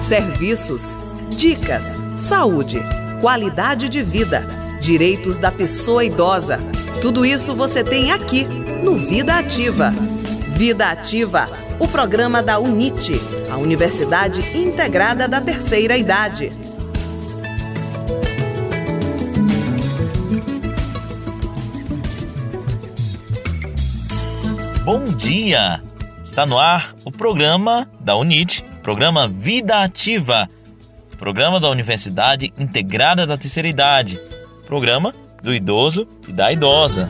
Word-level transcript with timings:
Serviços, 0.00 0.96
dicas, 1.36 1.98
saúde, 2.16 2.80
qualidade 3.20 3.88
de 3.88 4.02
vida, 4.02 4.40
direitos 4.80 5.36
da 5.36 5.52
pessoa 5.52 6.04
idosa. 6.04 6.58
Tudo 7.02 7.26
isso 7.26 7.54
você 7.54 7.84
tem 7.84 8.10
aqui 8.10 8.44
no 8.82 8.96
Vida 8.96 9.36
Ativa. 9.36 9.92
Vida 10.56 10.90
Ativa, 10.90 11.48
o 11.78 11.86
programa 11.86 12.42
da 12.42 12.58
UNIT, 12.58 13.12
a 13.50 13.56
Universidade 13.56 14.40
Integrada 14.56 15.28
da 15.28 15.40
Terceira 15.40 15.96
Idade. 15.96 16.52
Bom 24.84 25.04
dia! 25.16 25.89
Está 26.30 26.46
no 26.46 26.60
ar 26.60 26.94
o 27.04 27.10
programa 27.10 27.90
da 27.98 28.16
UNIT, 28.16 28.64
programa 28.84 29.26
Vida 29.26 29.82
Ativa, 29.82 30.48
programa 31.18 31.58
da 31.58 31.68
Universidade 31.68 32.54
Integrada 32.56 33.26
da 33.26 33.36
Terceira 33.36 33.68
Idade, 33.68 34.16
programa 34.64 35.12
do 35.42 35.52
idoso 35.52 36.06
e 36.28 36.32
da 36.32 36.52
idosa. 36.52 37.08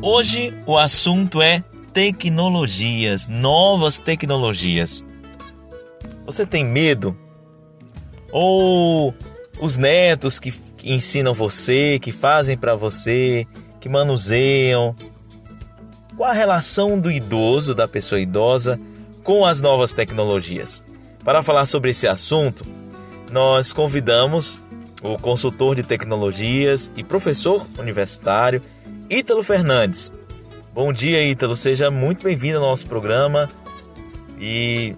Hoje 0.00 0.56
o 0.64 0.78
assunto 0.78 1.42
é 1.42 1.60
tecnologias, 1.92 3.26
novas 3.26 3.98
tecnologias. 3.98 5.04
Você 6.24 6.46
tem 6.46 6.64
medo? 6.64 7.18
Ou 8.30 9.12
os 9.58 9.76
netos 9.76 10.38
que 10.38 10.52
ensinam 10.84 11.32
você, 11.32 11.98
que 12.00 12.12
fazem 12.12 12.56
para 12.56 12.74
você, 12.74 13.46
que 13.80 13.88
manuseiam? 13.88 14.94
Qual 16.16 16.30
a 16.30 16.32
relação 16.32 16.98
do 16.98 17.10
idoso, 17.10 17.74
da 17.74 17.88
pessoa 17.88 18.20
idosa, 18.20 18.78
com 19.22 19.44
as 19.44 19.60
novas 19.60 19.92
tecnologias? 19.92 20.82
Para 21.24 21.42
falar 21.42 21.66
sobre 21.66 21.90
esse 21.90 22.06
assunto, 22.06 22.64
nós 23.30 23.72
convidamos 23.72 24.60
o 25.02 25.18
consultor 25.18 25.74
de 25.74 25.82
tecnologias 25.82 26.90
e 26.96 27.02
professor 27.02 27.66
universitário 27.78 28.62
Ítalo 29.10 29.42
Fernandes. 29.42 30.12
Bom 30.72 30.92
dia, 30.92 31.22
Ítalo. 31.22 31.56
Seja 31.56 31.90
muito 31.90 32.24
bem-vindo 32.24 32.58
ao 32.58 32.64
nosso 32.64 32.86
programa 32.86 33.50
e 34.40 34.94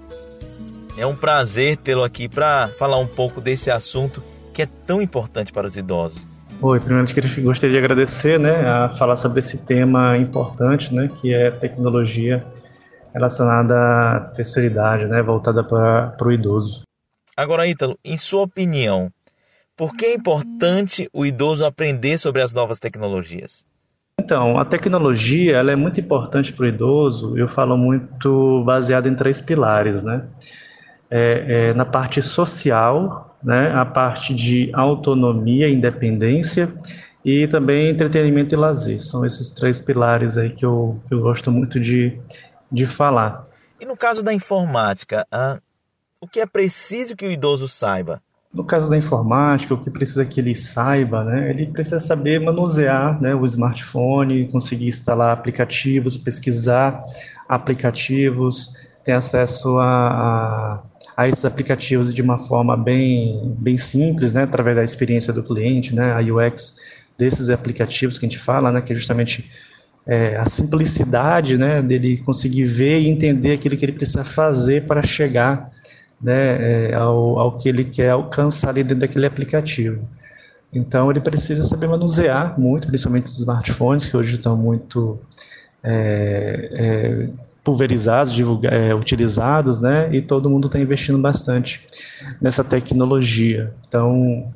é 0.97 1.07
um 1.07 1.15
prazer 1.15 1.77
tê-lo 1.77 2.03
aqui 2.03 2.29
para 2.29 2.71
falar 2.79 2.99
um 2.99 3.07
pouco 3.07 3.41
desse 3.41 3.71
assunto 3.71 4.23
que 4.57 4.63
é 4.63 4.69
tão 4.87 5.03
importante 5.03 5.53
para 5.53 5.67
os 5.67 5.77
idosos. 5.77 6.27
Oi, 6.63 6.81
primeiro 6.81 7.07
gostaria 7.43 7.79
de 7.79 7.85
agradecer, 7.85 8.41
né, 8.41 8.67
a 8.67 8.89
falar 8.89 9.17
sobre 9.17 9.41
esse 9.41 9.67
tema 9.67 10.17
importante, 10.17 10.95
né, 10.95 11.11
que 11.21 11.35
é 11.35 11.51
tecnologia 11.51 12.43
relacionada 13.13 13.75
à 13.77 14.21
terceira 14.35 14.67
idade, 14.67 15.05
né, 15.05 15.21
voltada 15.23 15.63
para 15.63 16.17
o 16.27 16.33
idoso. 16.33 16.85
Agora, 17.37 17.67
Ítalo, 17.67 17.99
em 18.03 18.17
sua 18.17 18.41
opinião, 18.41 19.13
por 19.77 19.95
que 19.95 20.07
é 20.07 20.15
importante 20.15 21.07
o 21.13 21.27
idoso 21.27 21.63
aprender 21.63 22.17
sobre 22.17 22.41
as 22.41 22.55
novas 22.55 22.79
tecnologias? 22.79 23.63
Então, 24.19 24.59
a 24.59 24.65
tecnologia 24.65 25.57
ela 25.59 25.71
é 25.71 25.77
muito 25.77 26.01
importante 26.01 26.55
para 26.55 26.65
o 26.65 26.69
idoso. 26.69 27.37
Eu 27.37 27.47
falo 27.47 27.77
muito 27.77 28.65
baseado 28.65 29.07
em 29.07 29.15
três 29.15 29.43
pilares, 29.43 30.03
né? 30.03 30.25
É, 31.09 31.69
é, 31.71 31.75
na 31.75 31.85
parte 31.85 32.21
social, 32.21 33.37
né? 33.43 33.73
A 33.73 33.85
parte 33.85 34.35
de 34.35 34.71
autonomia, 34.75 35.69
independência 35.69 36.75
e 37.25 37.47
também 37.49 37.89
entretenimento 37.89 38.55
e 38.55 38.59
lazer. 38.59 39.01
São 39.01 39.25
esses 39.25 39.51
três 39.51 39.81
pilares 39.81 40.39
aí 40.39 40.51
que 40.51 40.65
eu, 40.65 41.01
eu 41.11 41.21
gosto 41.21 41.51
muito 41.51 41.79
de, 41.79 42.19
de 42.71 42.87
falar. 42.87 43.45
E 43.81 43.85
no 43.85 43.97
caso 43.97 44.23
da 44.23 44.33
informática, 44.33 45.27
ah, 45.31 45.59
o 46.21 46.27
que 46.27 46.41
é 46.41 46.47
preciso 46.47 47.15
que 47.15 47.27
o 47.27 47.31
idoso 47.31 47.69
saiba? 47.69 48.23
No 48.53 48.65
caso 48.65 48.89
da 48.89 48.97
informática, 48.97 49.75
o 49.75 49.79
que 49.79 49.91
precisa 49.91 50.25
que 50.25 50.41
ele 50.41 50.55
saiba, 50.55 51.23
né, 51.25 51.51
ele 51.51 51.67
precisa 51.67 51.99
saber 51.99 52.41
manusear 52.41 53.21
né, 53.21 53.35
o 53.35 53.45
smartphone, 53.45 54.49
conseguir 54.49 54.87
instalar 54.87 55.33
aplicativos, 55.33 56.17
pesquisar 56.17 56.99
aplicativos, 57.47 58.71
ter 59.05 59.13
acesso 59.13 59.79
a, 59.79 60.09
a, 60.09 60.83
a 61.17 61.27
esses 61.27 61.45
aplicativos 61.45 62.13
de 62.13 62.21
uma 62.21 62.39
forma 62.39 62.77
bem, 62.77 63.55
bem 63.59 63.77
simples, 63.77 64.35
né, 64.35 64.43
através 64.43 64.77
da 64.77 64.83
experiência 64.83 65.33
do 65.33 65.43
cliente, 65.43 65.95
né, 65.95 66.13
a 66.13 66.21
UX 66.21 66.75
desses 67.17 67.49
aplicativos 67.49 68.19
que 68.19 68.27
a 68.27 68.29
gente 68.29 68.39
fala, 68.39 68.71
né, 68.71 68.83
que 68.83 68.93
é 68.93 68.97
justamente 68.97 69.51
é, 70.07 70.37
a 70.37 70.45
simplicidade 70.45 71.57
né, 71.57 71.81
dele 71.81 72.19
conseguir 72.19 72.65
ver 72.65 73.01
e 73.01 73.09
entender 73.09 73.53
aquilo 73.55 73.77
que 73.77 73.85
ele 73.85 73.93
precisa 73.93 74.25
fazer 74.25 74.85
para 74.85 75.03
chegar 75.03 75.69
né, 76.21 76.91
é, 76.91 76.95
ao, 76.95 77.39
ao 77.39 77.57
que 77.57 77.69
ele 77.69 77.85
quer 77.85 78.11
alcançar 78.11 78.71
ali 78.71 78.83
dentro 78.83 79.01
daquele 79.01 79.27
aplicativo. 79.27 80.07
Então 80.73 81.11
ele 81.11 81.21
precisa 81.21 81.63
saber 81.63 81.89
manusear 81.89 82.59
muito, 82.61 82.89
principalmente 82.89 83.27
os 83.27 83.39
smartphones 83.39 84.09
que 84.09 84.17
hoje 84.17 84.35
estão 84.35 84.57
muito 84.57 85.19
é, 85.83 86.69
é, 86.73 87.29
pulverizados, 87.67 88.33
é, 88.71 88.95
utilizados, 88.95 89.81
né? 89.81 90.09
E 90.15 90.23
todo 90.23 90.49
mundo 90.49 90.69
está 90.69 90.79
investindo 90.79 91.19
bastante 91.19 91.85
nessa 92.41 92.63
tecnologia. 92.63 93.75
Então 93.89 94.49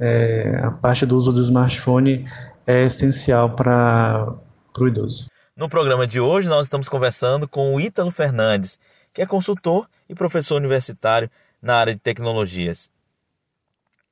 é, 0.00 0.62
a 0.64 0.70
parte 0.70 1.04
do 1.04 1.14
uso 1.14 1.30
do 1.30 1.42
smartphone 1.42 2.24
é 2.66 2.86
essencial 2.86 3.50
para 3.50 4.34
o 4.80 4.88
idoso. 4.88 5.26
No 5.54 5.68
programa 5.68 6.06
de 6.06 6.18
hoje 6.18 6.48
nós 6.48 6.64
estamos 6.64 6.88
conversando 6.88 7.46
com 7.46 7.74
o 7.74 7.78
Ítalo 7.78 8.10
Fernandes, 8.10 8.80
que 9.12 9.20
é 9.20 9.26
consultor 9.26 9.86
e 10.08 10.14
professor 10.14 10.56
universitário 10.56 11.30
na 11.60 11.76
área 11.76 11.92
de 11.92 12.00
tecnologias. 12.00 12.90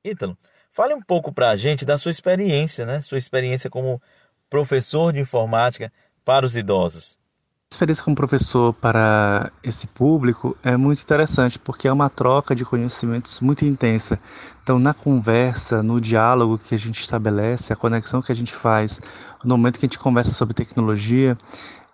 Ítalo, 0.05 0.37
fale 0.69 0.93
um 0.93 1.01
pouco 1.01 1.33
para 1.33 1.49
a 1.49 1.55
gente 1.55 1.85
da 1.85 1.97
sua 1.97 2.11
experiência, 2.11 2.85
né? 2.85 3.01
Sua 3.01 3.17
experiência 3.17 3.67
como 3.67 3.99
professor 4.47 5.11
de 5.11 5.19
informática 5.19 5.91
para 6.23 6.45
os 6.45 6.55
idosos. 6.55 7.17
Experiência 7.73 8.03
como 8.03 8.15
professor 8.15 8.71
para 8.71 9.51
esse 9.63 9.87
público 9.87 10.55
é 10.61 10.77
muito 10.77 11.01
interessante 11.01 11.57
porque 11.57 11.87
é 11.87 11.91
uma 11.91 12.07
troca 12.07 12.53
de 12.53 12.63
conhecimentos 12.63 13.41
muito 13.41 13.65
intensa. 13.65 14.19
Então, 14.61 14.77
na 14.77 14.93
conversa, 14.93 15.81
no 15.81 15.99
diálogo 15.99 16.59
que 16.59 16.75
a 16.75 16.77
gente 16.77 16.99
estabelece, 16.99 17.73
a 17.73 17.75
conexão 17.75 18.21
que 18.21 18.31
a 18.31 18.35
gente 18.35 18.53
faz, 18.53 19.01
no 19.43 19.57
momento 19.57 19.79
que 19.79 19.87
a 19.87 19.89
gente 19.89 19.97
conversa 19.97 20.31
sobre 20.33 20.53
tecnologia, 20.53 21.35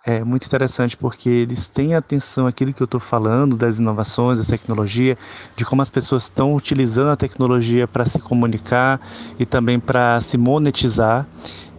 é 0.04 0.22
muito 0.22 0.44
interessante 0.44 0.98
porque 0.98 1.30
eles 1.30 1.70
têm 1.70 1.94
atenção 1.94 2.46
àquilo 2.46 2.74
que 2.74 2.82
eu 2.82 2.86
estou 2.86 3.00
falando, 3.00 3.56
das 3.56 3.78
inovações, 3.78 4.38
da 4.38 4.44
tecnologia, 4.44 5.16
de 5.56 5.64
como 5.64 5.80
as 5.80 5.88
pessoas 5.88 6.24
estão 6.24 6.54
utilizando 6.54 7.08
a 7.08 7.16
tecnologia 7.16 7.88
para 7.88 8.04
se 8.04 8.18
comunicar 8.18 9.00
e 9.38 9.46
também 9.46 9.80
para 9.80 10.20
se 10.20 10.36
monetizar. 10.36 11.26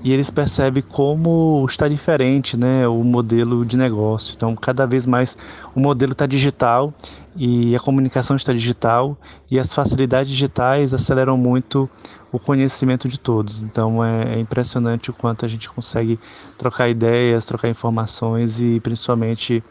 E 0.04 0.12
eles 0.12 0.30
percebem 0.30 0.82
como 0.82 1.66
está 1.70 1.88
diferente 1.88 2.58
né, 2.58 2.88
o 2.88 3.04
modelo 3.04 3.66
de 3.66 3.78
negócio. 3.78 4.34
Então, 4.36 4.56
cada 4.56 4.86
vez 4.86 5.06
mais 5.06 5.38
o 5.76 5.80
modelo 5.80 6.14
está 6.14 6.26
digital 6.26 6.92
e 7.36 7.76
a 7.76 7.80
comunicação 7.80 8.36
está 8.36 8.52
digital 8.52 9.18
e 9.50 9.60
as 9.60 9.74
facilidades 9.74 10.30
digitais 10.30 10.94
aceleram 10.94 11.38
muito 11.38 11.90
o 12.32 12.40
conhecimento 12.40 13.08
de 13.08 13.20
todos. 13.20 13.62
Então 13.62 14.04
é, 14.04 14.36
é, 14.36 14.40
impressionante 14.40 15.10
o 15.10 15.14
quanto 15.14 15.46
a 15.46 15.48
gente 15.48 15.70
consegue 15.70 16.20
trocar 16.58 16.90
ideias, 16.90 17.46
trocar 17.46 17.70
informações 17.70 18.60
e 18.60 18.80
principalmente 18.80 19.64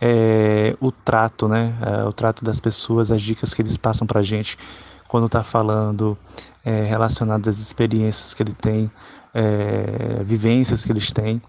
é, 0.00 0.76
o 0.80 0.90
trato, 0.90 1.48
né? 1.48 1.74
É, 1.80 2.04
o 2.04 2.12
trato 2.12 2.44
das 2.44 2.60
pessoas, 2.60 3.10
as 3.10 3.22
dicas 3.22 3.54
que 3.54 3.62
eles 3.62 3.76
passam 3.76 4.06
para 4.06 4.20
a 4.20 4.22
gente 4.22 4.58
quando 5.06 5.26
está 5.26 5.42
falando 5.42 6.18
é, 6.64 6.84
relacionado 6.84 7.48
às 7.48 7.58
experiências 7.60 8.34
que 8.34 8.42
ele 8.42 8.52
tem, 8.52 8.90
é, 9.34 10.22
vivências 10.24 10.84
que 10.84 10.92
eles 10.92 11.12
têm, 11.12 11.40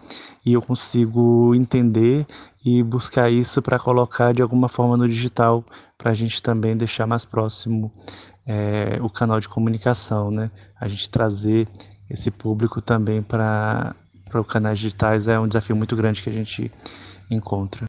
e 0.46 0.54
eu 0.54 0.62
consigo 0.62 1.54
entender 1.56 2.26
e 2.64 2.82
buscar 2.84 3.30
isso 3.30 3.62
para 3.62 3.80
colocar 3.80 4.34
de 4.34 4.42
alguma 4.42 4.68
forma 4.68 4.98
no 4.98 5.08
digital, 5.08 5.64
para 5.98 6.12
a 6.12 6.14
gente 6.14 6.42
também 6.42 6.76
deixar 6.76 7.06
mais 7.06 7.26
próximo 7.26 7.92
é, 8.46 8.98
o 9.02 9.10
canal 9.10 9.40
de 9.40 9.48
comunicação, 9.48 10.32
né? 10.32 10.50
A 10.80 10.88
gente 10.88 11.10
trazer 11.10 11.68
esse 12.10 12.32
público 12.32 12.82
também 12.82 13.22
para 13.22 13.96
os 14.34 14.48
canais 14.48 14.80
digitais 14.80 15.28
é 15.28 15.40
um 15.40 15.48
desafio 15.48 15.76
muito 15.76 15.96
grande 15.96 16.24
que 16.24 16.30
a 16.30 16.34
gente 16.34 16.72
encontra. 17.30 17.86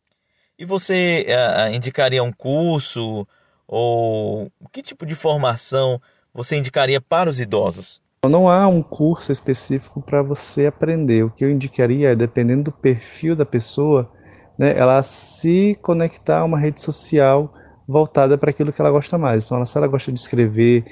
E 0.58 0.64
você 0.64 1.26
uh, 1.26 1.74
indicaria 1.74 2.22
um 2.22 2.30
curso 2.30 3.26
ou 3.66 4.52
que 4.70 4.82
tipo 4.82 5.06
de 5.06 5.14
formação 5.14 6.00
você 6.34 6.56
indicaria 6.56 7.00
para 7.00 7.30
os 7.30 7.40
idosos? 7.40 8.00
Não 8.28 8.50
há 8.50 8.68
um 8.68 8.82
curso 8.82 9.32
específico 9.32 10.02
para 10.02 10.22
você 10.22 10.66
aprender. 10.66 11.24
O 11.24 11.30
que 11.30 11.42
eu 11.42 11.50
indicaria 11.50 12.10
é, 12.10 12.14
dependendo 12.14 12.64
do 12.64 12.72
perfil 12.72 13.34
da 13.34 13.46
pessoa, 13.46 14.12
né, 14.58 14.76
ela 14.76 15.02
se 15.02 15.74
conectar 15.80 16.40
a 16.40 16.44
uma 16.44 16.58
rede 16.58 16.82
social 16.82 17.50
voltada 17.88 18.36
para 18.36 18.50
aquilo 18.50 18.74
que 18.74 18.80
ela 18.80 18.90
gosta 18.90 19.16
mais. 19.16 19.46
Então, 19.46 19.64
se 19.64 19.76
ela 19.78 19.88
gosta 19.88 20.12
de 20.12 20.20
escrever, 20.20 20.84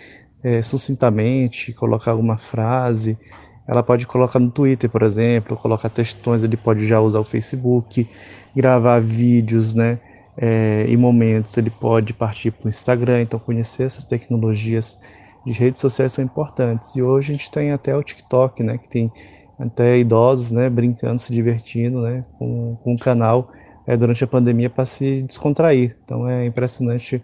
é, 0.43 0.63
sucintamente, 0.63 1.75
colocar 1.75 2.13
alguma 2.13 2.39
frase, 2.39 3.19
ela 3.67 3.83
pode 3.83 4.07
colocar 4.07 4.39
no 4.39 4.51
Twitter, 4.51 4.89
por 4.89 5.03
exemplo, 5.03 5.55
colocar 5.55 5.91
textões, 5.91 6.43
ele 6.43 6.57
pode 6.57 6.87
já 6.87 6.99
usar 6.99 7.21
o 7.21 7.25
Facebook, 7.25 8.09
gravar 8.57 9.03
vídeos, 9.03 9.75
né? 9.75 10.01
É, 10.35 10.87
em 10.89 10.97
momentos 10.97 11.55
ele 11.59 11.69
pode 11.69 12.15
partir 12.15 12.53
para 12.53 12.67
o 12.67 12.69
Instagram, 12.71 13.21
então 13.21 13.39
conhecer 13.39 13.83
essas 13.83 14.05
tecnologias 14.05 14.99
de 15.53 15.59
redes 15.59 15.81
sociais 15.81 16.13
são 16.13 16.25
importantes. 16.25 16.95
E 16.95 17.03
hoje 17.03 17.33
a 17.33 17.37
gente 17.37 17.51
tem 17.51 17.73
até 17.73 17.97
o 17.97 18.03
TikTok, 18.03 18.63
né, 18.63 18.79
que 18.79 18.89
tem 18.89 19.11
até 19.59 19.99
idosos, 19.99 20.53
né, 20.53 20.69
brincando, 20.69 21.19
se 21.19 21.33
divertindo, 21.33 22.03
né, 22.03 22.25
com, 22.39 22.77
com 22.77 22.95
o 22.95 22.99
canal 22.99 23.51
é, 23.87 23.97
durante 23.97 24.23
a 24.23 24.27
pandemia 24.27 24.71
para 24.71 24.85
se 24.85 25.23
descontrair. 25.23 25.97
Então 26.05 26.29
é 26.29 26.47
impressionante 26.47 27.23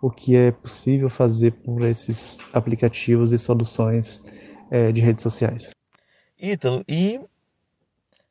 o 0.00 0.10
que 0.10 0.36
é 0.36 0.52
possível 0.52 1.10
fazer 1.10 1.50
por 1.50 1.82
esses 1.82 2.38
aplicativos 2.52 3.32
e 3.32 3.38
soluções 3.38 4.20
é, 4.70 4.92
de 4.92 5.00
redes 5.00 5.22
sociais. 5.22 5.70
Ítalo, 6.40 6.84
e 6.88 7.20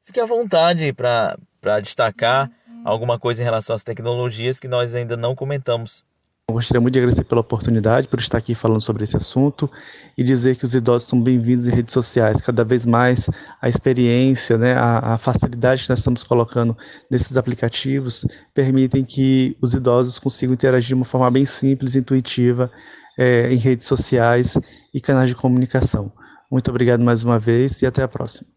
fique 0.03 0.19
à 0.19 0.25
vontade 0.25 0.93
para 0.93 1.79
destacar 1.81 2.51
alguma 2.85 3.19
coisa 3.19 3.41
em 3.41 3.45
relação 3.45 3.75
às 3.75 3.83
tecnologias 3.83 4.59
que 4.59 4.67
nós 4.67 4.93
ainda 4.95 5.17
não 5.17 5.35
comentamos. 5.35 6.05
Eu 6.49 6.55
gostaria 6.55 6.81
muito 6.81 6.93
de 6.93 6.99
agradecer 6.99 7.23
pela 7.23 7.39
oportunidade, 7.39 8.09
por 8.09 8.19
estar 8.19 8.37
aqui 8.37 8.53
falando 8.53 8.81
sobre 8.81 9.05
esse 9.05 9.15
assunto 9.15 9.71
e 10.17 10.21
dizer 10.25 10.57
que 10.57 10.65
os 10.65 10.75
idosos 10.75 11.07
são 11.07 11.21
bem-vindos 11.21 11.67
em 11.67 11.71
redes 11.71 11.93
sociais. 11.93 12.41
Cada 12.41 12.65
vez 12.65 12.85
mais 12.85 13.29
a 13.61 13.69
experiência, 13.69 14.57
né, 14.57 14.73
a, 14.73 15.13
a, 15.13 15.17
facilidade 15.17 15.83
que 15.83 15.89
nós 15.89 15.99
estamos 15.99 16.21
colocando 16.21 16.77
nesses 17.09 17.37
aplicativos 17.37 18.25
permitem 18.53 19.05
que 19.05 19.55
os 19.61 19.73
idosos 19.73 20.19
consigam 20.19 20.53
interagir 20.53 20.89
de 20.89 20.93
uma 20.95 21.05
forma 21.05 21.31
bem 21.31 21.45
simples 21.45 21.95
intuitiva 21.95 22.69
é, 23.17 23.49
em 23.49 23.55
redes 23.55 23.87
sociais 23.87 24.59
e 24.93 24.99
canais 24.99 25.29
de 25.29 25.35
comunicação. 25.35 26.11
Muito 26.51 26.69
obrigado 26.69 27.01
mais 27.01 27.23
uma 27.23 27.39
vez 27.39 27.81
e 27.81 27.85
até 27.85 28.03
a 28.03 28.07
próxima. 28.07 28.49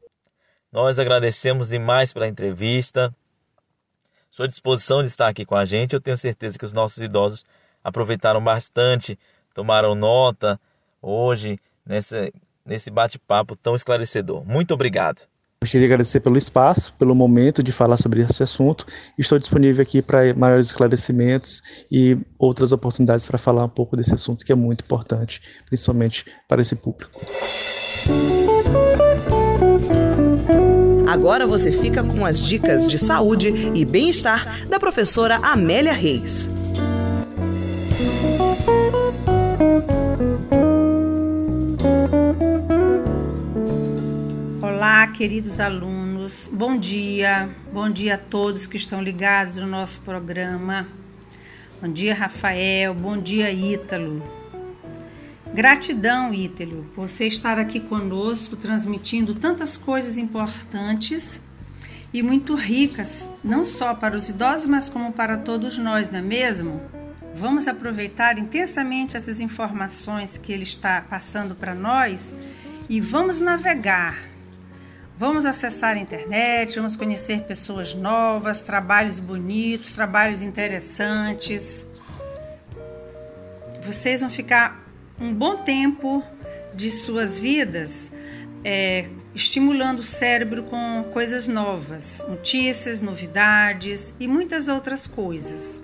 Nós 0.72 0.98
agradecemos 0.98 1.68
demais 1.68 2.12
pela 2.12 2.26
entrevista. 2.26 3.14
Sua 4.28 4.48
disposição 4.48 5.02
de 5.02 5.08
estar 5.08 5.28
aqui 5.28 5.44
com 5.44 5.54
a 5.54 5.64
gente. 5.64 5.94
Eu 5.94 6.00
tenho 6.00 6.18
certeza 6.18 6.58
que 6.58 6.66
os 6.66 6.72
nossos 6.72 7.00
idosos 7.00 7.44
aproveitaram 7.86 8.42
bastante, 8.42 9.16
tomaram 9.54 9.94
nota 9.94 10.60
hoje 11.00 11.60
nesse, 11.86 12.32
nesse 12.64 12.90
bate-papo 12.90 13.54
tão 13.54 13.76
esclarecedor. 13.76 14.44
Muito 14.44 14.74
obrigado. 14.74 15.22
Gostaria 15.62 15.86
de 15.86 15.92
agradecer 15.92 16.20
pelo 16.20 16.36
espaço, 16.36 16.92
pelo 16.98 17.14
momento 17.14 17.62
de 17.62 17.70
falar 17.70 17.96
sobre 17.96 18.22
esse 18.22 18.42
assunto. 18.42 18.84
Estou 19.16 19.38
disponível 19.38 19.82
aqui 19.82 20.02
para 20.02 20.34
maiores 20.34 20.66
esclarecimentos 20.66 21.62
e 21.90 22.18
outras 22.38 22.72
oportunidades 22.72 23.24
para 23.24 23.38
falar 23.38 23.64
um 23.64 23.68
pouco 23.68 23.96
desse 23.96 24.14
assunto 24.14 24.44
que 24.44 24.50
é 24.50 24.56
muito 24.56 24.82
importante, 24.84 25.40
principalmente 25.66 26.24
para 26.48 26.60
esse 26.60 26.74
público. 26.74 27.20
Agora 31.06 31.46
você 31.46 31.70
fica 31.70 32.02
com 32.02 32.26
as 32.26 32.40
dicas 32.40 32.86
de 32.86 32.98
saúde 32.98 33.48
e 33.74 33.84
bem-estar 33.84 34.68
da 34.68 34.78
professora 34.78 35.36
Amélia 35.36 35.92
Reis. 35.92 36.55
Queridos 45.16 45.60
alunos. 45.60 46.46
Bom 46.52 46.76
dia. 46.76 47.48
Bom 47.72 47.88
dia 47.88 48.16
a 48.16 48.18
todos 48.18 48.66
que 48.66 48.76
estão 48.76 49.02
ligados 49.02 49.54
no 49.54 49.66
nosso 49.66 49.98
programa. 50.02 50.86
Bom 51.80 51.90
dia, 51.90 52.14
Rafael. 52.14 52.92
Bom 52.92 53.16
dia, 53.16 53.50
Ítalo. 53.50 54.22
Gratidão, 55.54 56.34
Ítalo, 56.34 56.84
por 56.94 57.08
você 57.08 57.26
estar 57.26 57.58
aqui 57.58 57.80
conosco 57.80 58.56
transmitindo 58.56 59.34
tantas 59.34 59.78
coisas 59.78 60.18
importantes 60.18 61.40
e 62.12 62.22
muito 62.22 62.54
ricas, 62.54 63.26
não 63.42 63.64
só 63.64 63.94
para 63.94 64.16
os 64.16 64.28
idosos, 64.28 64.66
mas 64.66 64.90
como 64.90 65.12
para 65.12 65.38
todos 65.38 65.78
nós, 65.78 66.10
não 66.10 66.18
é 66.18 66.22
mesmo? 66.22 66.78
Vamos 67.34 67.66
aproveitar 67.66 68.38
intensamente 68.38 69.16
essas 69.16 69.40
informações 69.40 70.36
que 70.36 70.52
ele 70.52 70.64
está 70.64 71.00
passando 71.00 71.54
para 71.54 71.74
nós 71.74 72.30
e 72.86 73.00
vamos 73.00 73.40
navegar 73.40 74.35
Vamos 75.18 75.46
acessar 75.46 75.96
a 75.96 75.98
internet, 75.98 76.76
vamos 76.76 76.94
conhecer 76.94 77.40
pessoas 77.44 77.94
novas, 77.94 78.60
trabalhos 78.60 79.18
bonitos, 79.18 79.92
trabalhos 79.94 80.42
interessantes. 80.42 81.86
Vocês 83.86 84.20
vão 84.20 84.28
ficar 84.28 84.86
um 85.18 85.32
bom 85.32 85.56
tempo 85.56 86.22
de 86.74 86.90
suas 86.90 87.34
vidas 87.34 88.10
é, 88.62 89.06
estimulando 89.34 90.00
o 90.00 90.02
cérebro 90.02 90.64
com 90.64 91.04
coisas 91.14 91.48
novas, 91.48 92.22
notícias, 92.28 93.00
novidades 93.00 94.12
e 94.20 94.28
muitas 94.28 94.68
outras 94.68 95.06
coisas. 95.06 95.80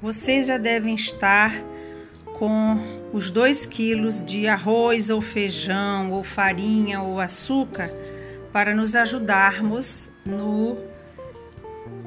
Vocês 0.00 0.46
já 0.46 0.58
devem 0.58 0.94
estar 0.94 1.60
com 2.40 2.78
os 3.12 3.30
2 3.30 3.66
quilos 3.66 4.24
de 4.24 4.48
arroz 4.48 5.10
ou 5.10 5.20
feijão 5.20 6.10
ou 6.10 6.24
farinha 6.24 7.02
ou 7.02 7.20
açúcar 7.20 7.92
para 8.50 8.74
nos 8.74 8.96
ajudarmos 8.96 10.08
no 10.24 10.78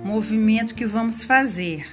movimento 0.04 0.74
que 0.74 0.88
vamos 0.88 1.24
fazer. 1.24 1.86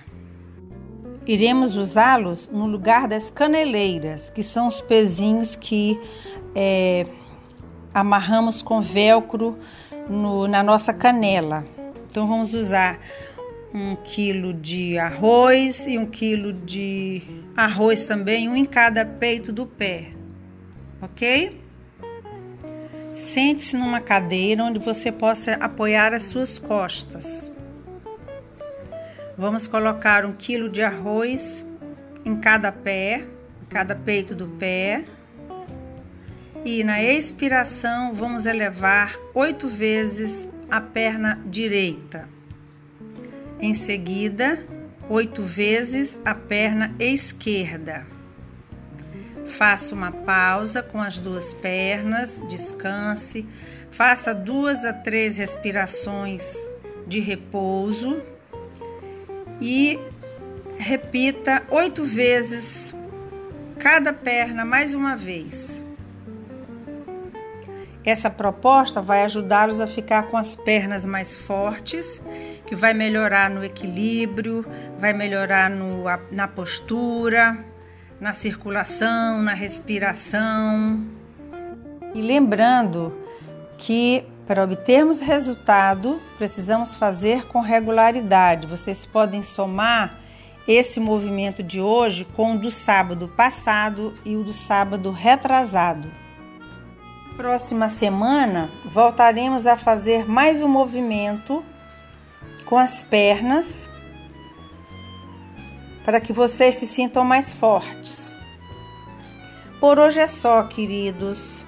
Iremos 1.27 1.77
usá-los 1.77 2.49
no 2.49 2.67
lugar 2.67 3.07
das 3.07 3.31
caneleiras, 3.31 4.31
que 4.31 4.43
são 4.43 4.67
os 4.67 4.81
pezinhos 4.81 5.55
que 5.55 6.01
é, 6.55 7.07
amarramos 7.93 8.63
com 8.63 8.81
velcro 8.81 9.59
no, 10.09 10.49
na 10.49 10.63
nossa 10.63 10.95
canela. 10.95 11.63
Então 12.11 12.27
vamos 12.27 12.55
usar 12.55 12.99
um 13.73 13.97
quilo 13.97 14.53
de 14.53 14.99
arroz 14.99 15.87
e 15.87 15.97
um 15.97 16.07
quilo 16.07 16.53
de 16.53 17.23
arroz 17.57 18.05
também, 18.05 18.49
um 18.49 18.57
em 18.57 18.65
cada 18.65 19.05
peito 19.05 19.53
do 19.53 19.67
pé, 19.67 20.09
ok? 21.01 21.61
Sente-se 23.13 23.77
numa 23.77 24.01
cadeira 24.01 24.65
onde 24.65 24.79
você 24.79 25.13
possa 25.13 25.55
apoiar 25.55 26.13
as 26.13 26.25
suas 26.25 26.59
costas. 26.59 27.51
Vamos 29.37 29.67
colocar 29.67 30.25
um 30.25 30.33
quilo 30.33 30.69
de 30.69 30.83
arroz 30.83 31.65
em 32.25 32.37
cada 32.37 32.71
pé, 32.71 33.25
em 33.63 33.67
cada 33.67 33.95
peito 33.95 34.35
do 34.35 34.47
pé. 34.47 35.05
E 36.65 36.85
na 36.85 37.03
expiração, 37.03 38.13
vamos 38.13 38.45
elevar 38.45 39.19
oito 39.35 39.67
vezes 39.67 40.47
a 40.71 40.81
perna 40.81 41.41
direita. 41.47 42.29
Em 43.63 43.75
seguida, 43.75 44.65
oito 45.09 45.43
vezes 45.43 46.19
a 46.25 46.35
perna 46.35 46.95
esquerda. 46.99 48.07
Faça 49.47 49.95
uma 49.95 50.11
pausa 50.11 50.83
com 50.83 51.01
as 51.01 51.19
duas 51.19 51.53
pernas, 51.53 52.43
descanse, 52.49 53.47
faça 53.91 54.33
duas 54.33 54.85
a 54.85 54.93
três 54.93 55.37
respirações 55.37 56.57
de 57.07 57.21
repouso 57.21 58.23
e 59.61 59.99
repita 60.79 61.63
oito 61.69 62.03
vezes 62.05 62.95
cada 63.79 64.13
perna 64.13 64.65
mais 64.65 64.95
uma 64.95 65.17
vez. 65.17 65.80
Essa 68.05 68.31
proposta 68.31 69.03
vai 69.03 69.25
ajudá-los 69.25 69.81
a 69.81 69.87
ficar 69.87 70.25
com 70.25 70.37
as 70.37 70.57
pernas 70.57 71.05
mais 71.05 71.37
fortes, 71.37 72.23
que 72.67 72.75
vai 72.75 72.95
melhorar 72.95 73.51
no 73.51 73.63
equilíbrio, 73.63 74.65
vai 74.99 75.13
melhorar 75.13 75.69
no, 75.69 76.05
na 76.31 76.49
postura, 76.49 77.59
na 78.19 78.33
circulação, 78.33 79.43
na 79.43 79.53
respiração. 79.53 81.05
E 82.15 82.23
lembrando 82.23 83.15
que 83.77 84.25
para 84.47 84.65
obtermos 84.65 85.21
resultado, 85.21 86.21
precisamos 86.37 86.97
fazer 86.97 87.47
com 87.47 87.61
regularidade. 87.61 88.67
Vocês 88.67 89.07
podem 89.07 89.45
somar 89.45 90.19
esse 90.67 90.99
movimento 90.99 91.63
de 91.63 91.81
hoje 91.81 92.25
com 92.25 92.55
o 92.55 92.59
do 92.59 92.71
sábado 92.71 93.29
passado 93.29 94.13
e 94.25 94.35
o 94.35 94.43
do 94.43 94.53
sábado 94.53 95.13
retrasado. 95.13 96.09
Próxima 97.41 97.89
semana 97.89 98.69
voltaremos 98.93 99.67
a 99.67 99.75
fazer 99.75 100.29
mais 100.29 100.61
um 100.61 100.69
movimento 100.69 101.65
com 102.67 102.77
as 102.77 103.03
pernas 103.03 103.65
para 106.05 106.21
que 106.21 106.35
vocês 106.35 106.75
se 106.75 106.87
sintam 106.87 107.25
mais 107.25 107.51
fortes. 107.51 108.37
Por 109.81 109.99
hoje 109.99 110.21
é 110.21 110.27
só, 110.27 110.65
queridos. 110.65 111.65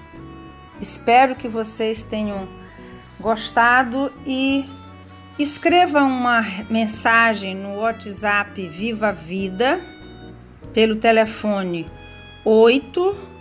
Espero 0.79 1.33
que 1.35 1.47
vocês 1.47 2.03
tenham 2.03 2.47
gostado 3.19 4.13
e 4.27 4.65
escreva 5.39 6.03
uma 6.03 6.45
mensagem 6.69 7.55
no 7.55 7.79
WhatsApp 7.79 8.61
Viva 8.67 9.11
Vida 9.11 9.81
pelo 10.71 10.97
telefone 10.97 11.89
8 12.45 13.32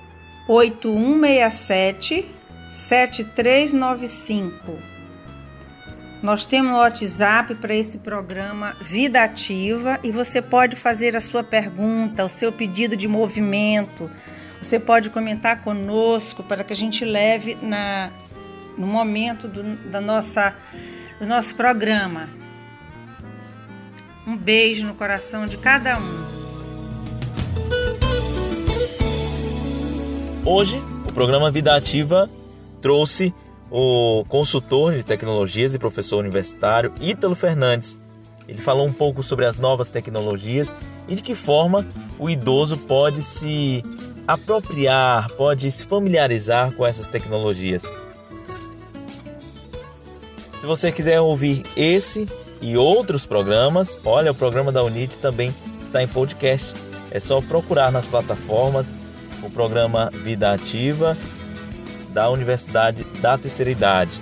8167 0.49 2.27
7395. 2.73 4.93
Nós 6.23 6.45
temos 6.45 6.73
o 6.73 6.77
WhatsApp 6.77 7.57
para 7.57 7.75
esse 7.75 7.99
programa 7.99 8.77
Vida 8.81 9.25
Ativa 9.25 9.99
e 10.05 10.13
você 10.13 10.41
pode 10.41 10.77
fazer 10.77 11.17
a 11.17 11.21
sua 11.21 11.43
pergunta, 11.43 12.25
o 12.25 12.29
seu 12.29 12.53
pedido 12.53 12.97
de 12.97 13.09
movimento. 13.09 14.09
Você 14.63 14.79
pode 14.79 15.11
comentar 15.11 15.65
conosco 15.65 16.45
para 16.45 16.63
que 16.63 16.73
a 16.73 16.77
gente 16.77 17.05
leve 17.05 17.59
na, 17.61 18.13
no 18.79 18.87
momento 18.87 19.49
do, 19.49 19.65
da 19.91 20.01
nossa, 20.01 20.55
do 21.19 21.27
nosso 21.27 21.57
programa. 21.57 22.29
Um 24.25 24.37
beijo 24.37 24.87
no 24.87 24.95
coração 24.95 25.49
de 25.49 25.57
cada 25.57 25.99
um. 25.99 26.42
Hoje, 30.45 30.83
o 31.09 31.13
programa 31.13 31.53
Vida 31.53 31.73
Ativa 31.77 32.29
trouxe 32.81 33.33
o 33.71 34.25
consultor 34.29 34.93
de 34.93 35.05
tecnologias 35.05 35.73
e 35.73 35.79
professor 35.79 36.19
universitário 36.19 36.93
Ítalo 37.01 37.37
Fernandes. 37.37 37.97
Ele 38.49 38.61
falou 38.61 38.85
um 38.85 38.93
pouco 38.93 39.23
sobre 39.23 39.47
as 39.47 39.57
novas 39.57 39.89
tecnologias 39.89 40.75
e 41.07 41.15
de 41.15 41.23
que 41.23 41.37
forma 41.37 41.87
o 42.19 42.29
idoso 42.29 42.77
pode 42.77 43.23
se 43.23 43.85
apropriar, 44.27 45.31
pode 45.37 45.71
se 45.71 45.87
familiarizar 45.87 46.73
com 46.73 46.85
essas 46.85 47.07
tecnologias. 47.07 47.85
Se 50.59 50.67
você 50.67 50.91
quiser 50.91 51.21
ouvir 51.21 51.63
esse 51.77 52.27
e 52.61 52.77
outros 52.77 53.25
programas, 53.25 53.97
olha, 54.05 54.33
o 54.33 54.35
programa 54.35 54.73
da 54.73 54.83
UNIT 54.83 55.19
também 55.19 55.55
está 55.81 56.03
em 56.03 56.09
podcast. 56.09 56.75
É 57.13 57.21
só 57.21 57.41
procurar 57.41 57.93
nas 57.93 58.09
plataformas 58.09 58.91
o 59.43 59.51
programa 59.51 60.11
Vida 60.13 60.53
Ativa 60.53 61.17
da 62.11 62.31
Universidade 62.31 63.05
da 63.21 63.37
Terceira 63.39 63.71
Idade. 63.71 64.21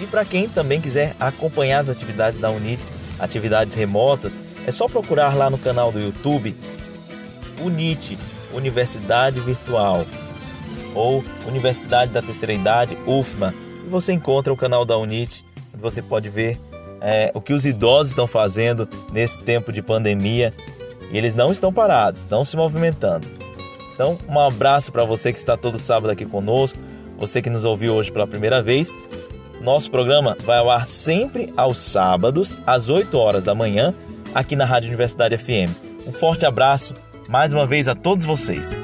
E 0.00 0.06
para 0.06 0.24
quem 0.24 0.48
também 0.48 0.80
quiser 0.80 1.14
acompanhar 1.20 1.78
as 1.78 1.88
atividades 1.88 2.40
da 2.40 2.50
UNIT, 2.50 2.82
atividades 3.18 3.74
remotas, 3.74 4.38
é 4.66 4.72
só 4.72 4.88
procurar 4.88 5.34
lá 5.34 5.48
no 5.48 5.58
canal 5.58 5.92
do 5.92 6.00
YouTube 6.00 6.54
UNIT, 7.60 8.18
Universidade 8.52 9.40
Virtual, 9.40 10.04
ou 10.94 11.24
Universidade 11.46 12.12
da 12.12 12.22
Terceira 12.22 12.52
Idade, 12.52 12.98
UFMA, 13.06 13.54
e 13.84 13.88
você 13.88 14.12
encontra 14.12 14.52
o 14.52 14.56
canal 14.56 14.84
da 14.84 14.96
UNIT, 14.96 15.44
onde 15.72 15.82
você 15.82 16.02
pode 16.02 16.28
ver 16.28 16.58
é, 17.00 17.30
o 17.34 17.40
que 17.40 17.52
os 17.52 17.66
idosos 17.66 18.10
estão 18.10 18.26
fazendo 18.26 18.88
nesse 19.12 19.40
tempo 19.40 19.72
de 19.72 19.82
pandemia. 19.82 20.52
E 21.12 21.18
eles 21.18 21.34
não 21.34 21.52
estão 21.52 21.72
parados, 21.72 22.22
estão 22.22 22.44
se 22.44 22.56
movimentando. 22.56 23.43
Então, 23.94 24.18
um 24.28 24.38
abraço 24.38 24.90
para 24.90 25.04
você 25.04 25.32
que 25.32 25.38
está 25.38 25.56
todo 25.56 25.78
sábado 25.78 26.10
aqui 26.10 26.26
conosco, 26.26 26.78
você 27.16 27.40
que 27.40 27.48
nos 27.48 27.64
ouviu 27.64 27.94
hoje 27.94 28.10
pela 28.10 28.26
primeira 28.26 28.62
vez. 28.62 28.92
Nosso 29.60 29.90
programa 29.90 30.36
vai 30.40 30.58
ao 30.58 30.68
ar 30.68 30.84
sempre 30.84 31.52
aos 31.56 31.78
sábados, 31.78 32.58
às 32.66 32.88
8 32.88 33.16
horas 33.16 33.44
da 33.44 33.54
manhã, 33.54 33.94
aqui 34.34 34.56
na 34.56 34.64
Rádio 34.64 34.88
Universidade 34.88 35.38
FM. 35.38 35.72
Um 36.06 36.12
forte 36.12 36.44
abraço 36.44 36.94
mais 37.28 37.52
uma 37.54 37.66
vez 37.66 37.88
a 37.88 37.94
todos 37.94 38.24
vocês. 38.24 38.78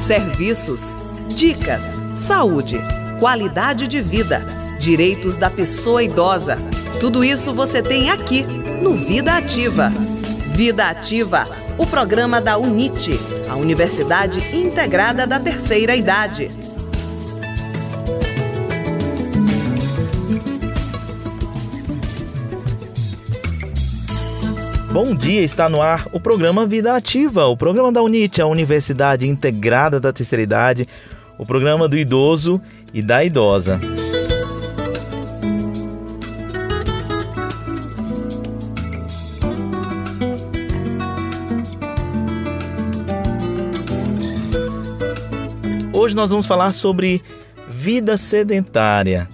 Serviços, 0.00 0.94
dicas, 1.34 1.96
saúde, 2.16 2.78
qualidade 3.18 3.88
de 3.88 4.00
vida, 4.00 4.44
direitos 4.78 5.36
da 5.36 5.48
pessoa 5.48 6.02
idosa. 6.02 6.58
Tudo 7.00 7.24
isso 7.24 7.54
você 7.54 7.82
tem 7.82 8.10
aqui 8.10 8.42
no 8.82 8.94
Vida 8.94 9.36
Ativa. 9.36 9.90
Vida 10.54 10.88
Ativa, 10.88 11.48
o 11.78 11.86
programa 11.86 12.40
da 12.40 12.58
UNIT, 12.58 13.18
a 13.48 13.56
Universidade 13.56 14.54
Integrada 14.54 15.26
da 15.26 15.40
Terceira 15.40 15.96
Idade. 15.96 16.50
Bom 24.92 25.14
dia, 25.14 25.40
está 25.40 25.70
no 25.70 25.80
ar 25.80 26.06
o 26.12 26.20
programa 26.20 26.66
Vida 26.66 26.94
Ativa, 26.94 27.46
o 27.46 27.56
programa 27.56 27.90
da 27.90 28.02
UNIT, 28.02 28.42
a 28.42 28.46
Universidade 28.46 29.26
Integrada 29.26 29.98
da 29.98 30.12
Terceira 30.12 30.42
Idade, 30.42 30.86
o 31.38 31.46
programa 31.46 31.88
do 31.88 31.96
idoso 31.96 32.60
e 32.92 33.00
da 33.00 33.24
idosa. 33.24 33.80
Hoje 45.90 46.14
nós 46.14 46.28
vamos 46.28 46.46
falar 46.46 46.72
sobre 46.72 47.22
vida 47.66 48.18
sedentária, 48.18 49.26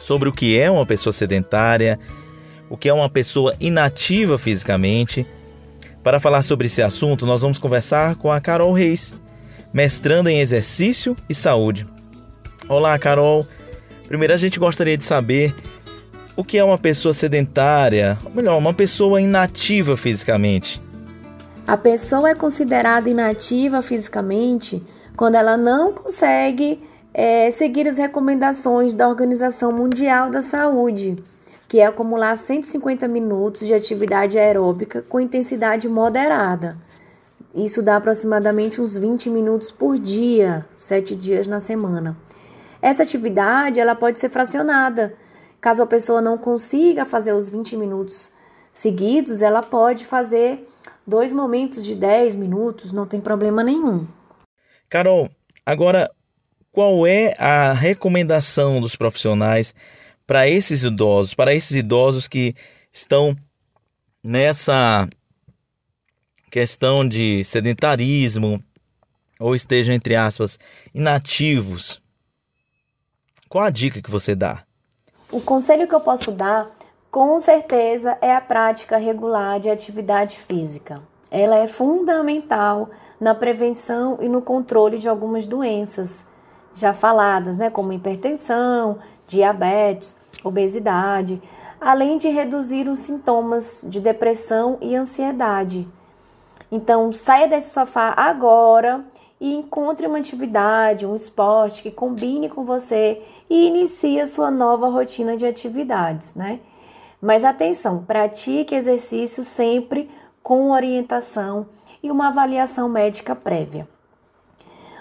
sobre 0.00 0.28
o 0.28 0.32
que 0.32 0.58
é 0.58 0.68
uma 0.68 0.84
pessoa 0.84 1.12
sedentária, 1.12 2.00
o 2.68 2.76
que 2.76 2.88
é 2.88 2.92
uma 2.92 3.08
pessoa 3.08 3.54
inativa 3.60 4.38
fisicamente. 4.38 5.26
Para 6.02 6.20
falar 6.20 6.42
sobre 6.42 6.66
esse 6.66 6.82
assunto, 6.82 7.26
nós 7.26 7.40
vamos 7.40 7.58
conversar 7.58 8.16
com 8.16 8.30
a 8.30 8.40
Carol 8.40 8.72
Reis, 8.72 9.12
mestranda 9.72 10.30
em 10.30 10.40
exercício 10.40 11.16
e 11.28 11.34
saúde. 11.34 11.86
Olá, 12.68 12.98
Carol. 12.98 13.46
Primeiro, 14.06 14.34
a 14.34 14.36
gente 14.36 14.58
gostaria 14.58 14.96
de 14.96 15.04
saber 15.04 15.54
o 16.36 16.44
que 16.44 16.58
é 16.58 16.64
uma 16.64 16.78
pessoa 16.78 17.14
sedentária, 17.14 18.18
ou 18.24 18.32
melhor, 18.32 18.58
uma 18.58 18.74
pessoa 18.74 19.20
inativa 19.20 19.96
fisicamente. 19.96 20.80
A 21.66 21.76
pessoa 21.76 22.30
é 22.30 22.34
considerada 22.34 23.08
inativa 23.08 23.80
fisicamente 23.80 24.82
quando 25.16 25.36
ela 25.36 25.56
não 25.56 25.92
consegue 25.92 26.82
é, 27.14 27.50
seguir 27.50 27.88
as 27.88 27.96
recomendações 27.96 28.94
da 28.94 29.08
Organização 29.08 29.72
Mundial 29.72 30.30
da 30.30 30.42
Saúde 30.42 31.16
que 31.74 31.80
é 31.80 31.86
acumular 31.86 32.36
150 32.36 33.08
minutos 33.08 33.66
de 33.66 33.74
atividade 33.74 34.38
aeróbica 34.38 35.02
com 35.02 35.18
intensidade 35.18 35.88
moderada. 35.88 36.78
Isso 37.52 37.82
dá 37.82 37.96
aproximadamente 37.96 38.80
uns 38.80 38.96
20 38.96 39.28
minutos 39.28 39.72
por 39.72 39.98
dia, 39.98 40.64
7 40.78 41.16
dias 41.16 41.48
na 41.48 41.58
semana. 41.58 42.16
Essa 42.80 43.02
atividade 43.02 43.80
ela 43.80 43.96
pode 43.96 44.20
ser 44.20 44.28
fracionada. 44.28 45.14
Caso 45.60 45.82
a 45.82 45.86
pessoa 45.86 46.22
não 46.22 46.38
consiga 46.38 47.04
fazer 47.04 47.32
os 47.32 47.48
20 47.48 47.76
minutos 47.76 48.30
seguidos, 48.72 49.42
ela 49.42 49.60
pode 49.60 50.06
fazer 50.06 50.68
dois 51.04 51.32
momentos 51.32 51.84
de 51.84 51.96
10 51.96 52.36
minutos, 52.36 52.92
não 52.92 53.04
tem 53.04 53.20
problema 53.20 53.64
nenhum. 53.64 54.06
Carol, 54.88 55.28
agora 55.66 56.08
qual 56.70 57.04
é 57.04 57.34
a 57.36 57.72
recomendação 57.72 58.80
dos 58.80 58.94
profissionais 58.94 59.74
para 60.26 60.48
esses 60.48 60.82
idosos, 60.82 61.34
para 61.34 61.54
esses 61.54 61.72
idosos 61.72 62.28
que 62.28 62.54
estão 62.92 63.36
nessa 64.22 65.08
questão 66.50 67.06
de 67.06 67.44
sedentarismo 67.44 68.62
ou 69.38 69.54
estejam, 69.54 69.94
entre 69.94 70.14
aspas, 70.14 70.58
inativos. 70.94 72.00
Qual 73.48 73.64
a 73.64 73.70
dica 73.70 74.00
que 74.00 74.10
você 74.10 74.34
dá? 74.34 74.62
O 75.30 75.40
conselho 75.40 75.86
que 75.88 75.94
eu 75.94 76.00
posso 76.00 76.30
dar, 76.30 76.70
com 77.10 77.38
certeza, 77.40 78.16
é 78.20 78.34
a 78.34 78.40
prática 78.40 78.96
regular 78.96 79.58
de 79.58 79.68
atividade 79.68 80.38
física. 80.38 81.02
Ela 81.30 81.56
é 81.56 81.66
fundamental 81.66 82.88
na 83.20 83.34
prevenção 83.34 84.18
e 84.20 84.28
no 84.28 84.40
controle 84.40 84.98
de 84.98 85.08
algumas 85.08 85.46
doenças 85.46 86.24
já 86.74 86.92
faladas, 86.92 87.56
né, 87.56 87.70
como 87.70 87.92
hipertensão, 87.92 88.98
diabetes, 89.26 90.16
obesidade, 90.42 91.42
além 91.80 92.16
de 92.16 92.28
reduzir 92.28 92.88
os 92.88 93.00
sintomas 93.00 93.84
de 93.88 94.00
depressão 94.00 94.78
e 94.80 94.94
ansiedade. 94.94 95.86
Então, 96.70 97.12
saia 97.12 97.46
desse 97.46 97.72
sofá 97.72 98.14
agora 98.16 99.04
e 99.40 99.52
encontre 99.52 100.06
uma 100.06 100.18
atividade, 100.18 101.06
um 101.06 101.14
esporte 101.14 101.82
que 101.82 101.90
combine 101.90 102.48
com 102.48 102.64
você 102.64 103.22
e 103.50 103.66
inicie 103.66 104.20
a 104.20 104.26
sua 104.26 104.50
nova 104.50 104.88
rotina 104.88 105.36
de 105.36 105.46
atividades, 105.46 106.34
né? 106.34 106.60
Mas 107.20 107.44
atenção, 107.44 108.04
pratique 108.04 108.74
exercício 108.74 109.44
sempre 109.44 110.10
com 110.42 110.70
orientação 110.70 111.66
e 112.02 112.10
uma 112.10 112.28
avaliação 112.28 112.88
médica 112.88 113.34
prévia. 113.34 113.88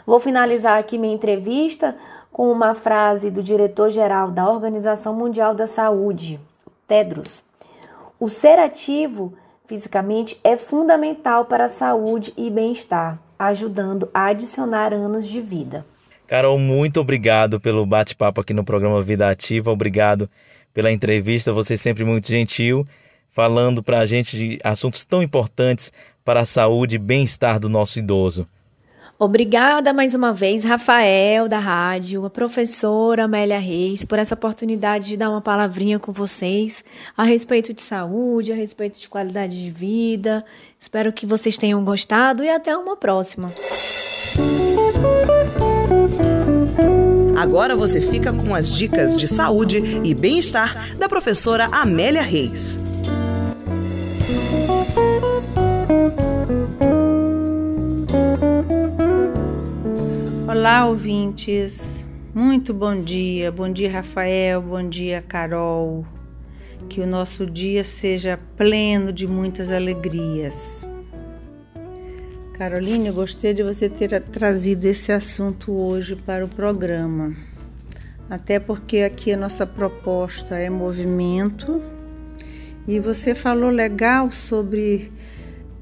Vou 0.06 0.20
finalizar 0.20 0.77
aqui 0.77 0.98
minha 0.98 1.13
entrevista 1.13 1.96
com 2.33 2.51
uma 2.51 2.73
frase 2.73 3.29
do 3.29 3.43
diretor-geral 3.43 4.31
da 4.31 4.49
Organização 4.49 5.13
Mundial 5.13 5.53
da 5.53 5.67
Saúde, 5.67 6.39
Tedros. 6.87 7.43
O 8.19 8.27
ser 8.27 8.57
ativo 8.57 9.33
fisicamente 9.67 10.39
é 10.43 10.57
fundamental 10.57 11.45
para 11.45 11.65
a 11.65 11.69
saúde 11.69 12.33
e 12.35 12.49
bem-estar, 12.49 13.19
ajudando 13.37 14.09
a 14.11 14.25
adicionar 14.25 14.93
anos 14.93 15.27
de 15.27 15.39
vida. 15.39 15.85
Carol, 16.25 16.57
muito 16.57 16.99
obrigado 16.99 17.59
pelo 17.59 17.85
bate-papo 17.85 18.41
aqui 18.41 18.53
no 18.53 18.63
programa 18.63 19.03
Vida 19.03 19.29
Ativa. 19.29 19.71
Obrigado 19.71 20.27
pela 20.73 20.91
entrevista. 20.91 21.53
Você 21.53 21.77
sempre 21.77 22.03
muito 22.03 22.27
gentil, 22.27 22.87
falando 23.29 23.83
para 23.83 23.99
a 23.99 24.05
gente 24.07 24.35
de 24.35 24.59
assuntos 24.63 25.05
tão 25.05 25.21
importantes 25.21 25.93
para 26.25 26.39
a 26.39 26.45
saúde 26.45 26.95
e 26.95 26.99
bem-estar 26.99 27.59
do 27.59 27.69
nosso 27.69 27.99
idoso. 27.99 28.47
Obrigada 29.20 29.93
mais 29.93 30.13
uma 30.13 30.34
vez, 30.34 30.63
Rafael, 30.63 31.48
da 31.48 31.60
rádio, 31.60 32.25
a 32.25 32.29
professora 32.29 33.25
Amélia 33.25 33.60
Reis, 33.60 34.03
por 34.03 34.17
essa 34.17 34.34
oportunidade 34.34 35.08
de 35.08 35.17
dar 35.17 35.29
uma 35.29 35.39
palavrinha 35.39 36.00
com 36.00 36.12
vocês 36.12 36.84
a 37.15 37.24
respeito 37.24 37.74
de 37.74 37.82
saúde, 37.82 38.51
a 38.51 38.55
respeito 38.55 39.00
de 39.00 39.08
qualidade 39.08 39.63
de 39.63 39.70
vida. 39.70 40.43
Espero 40.79 41.13
que 41.13 41.25
vocês 41.25 41.58
tenham 41.58 41.84
gostado 41.86 42.43
e 42.43 42.50
até 42.50 42.75
uma 42.75 42.98
próxima. 42.98 43.51
Agora 47.38 47.75
você 47.75 48.01
fica 48.01 48.34
com 48.34 48.55
as 48.55 48.70
dicas 48.70 49.15
de 49.15 49.27
saúde 49.27 50.01
e 50.03 50.13
bem-estar 50.13 50.98
da 50.98 51.08
professora 51.08 51.70
Amélia 51.72 52.22
Reis. 52.22 52.77
Olá, 60.55 60.86
ouvintes. 60.86 62.05
Muito 62.31 62.75
bom 62.75 63.01
dia. 63.01 63.51
Bom 63.51 63.74
dia, 63.74 63.89
Rafael. 63.89 64.62
Bom 64.62 64.88
dia, 64.88 65.19
Carol. 65.27 66.05
Que 66.88 67.01
o 67.01 67.07
nosso 67.07 67.48
dia 67.48 67.83
seja 67.83 68.39
pleno 68.55 69.12
de 69.12 69.25
muitas 69.25 69.72
alegrias. 69.72 70.86
Caroline, 72.53 73.07
eu 73.07 73.15
gostei 73.15 73.51
de 73.55 73.63
você 73.63 73.89
ter 73.89 74.22
trazido 74.22 74.86
esse 74.86 75.12
assunto 75.12 75.72
hoje 75.72 76.15
para 76.15 76.45
o 76.45 76.48
programa. 76.48 77.36
Até 78.29 78.60
porque 78.60 79.00
aqui 79.00 79.33
a 79.33 79.38
nossa 79.38 79.65
proposta 79.65 80.55
é 80.55 80.69
movimento 80.69 81.81
e 82.88 83.00
você 83.00 83.33
falou 83.33 83.72
legal 83.72 84.29
sobre 84.29 85.12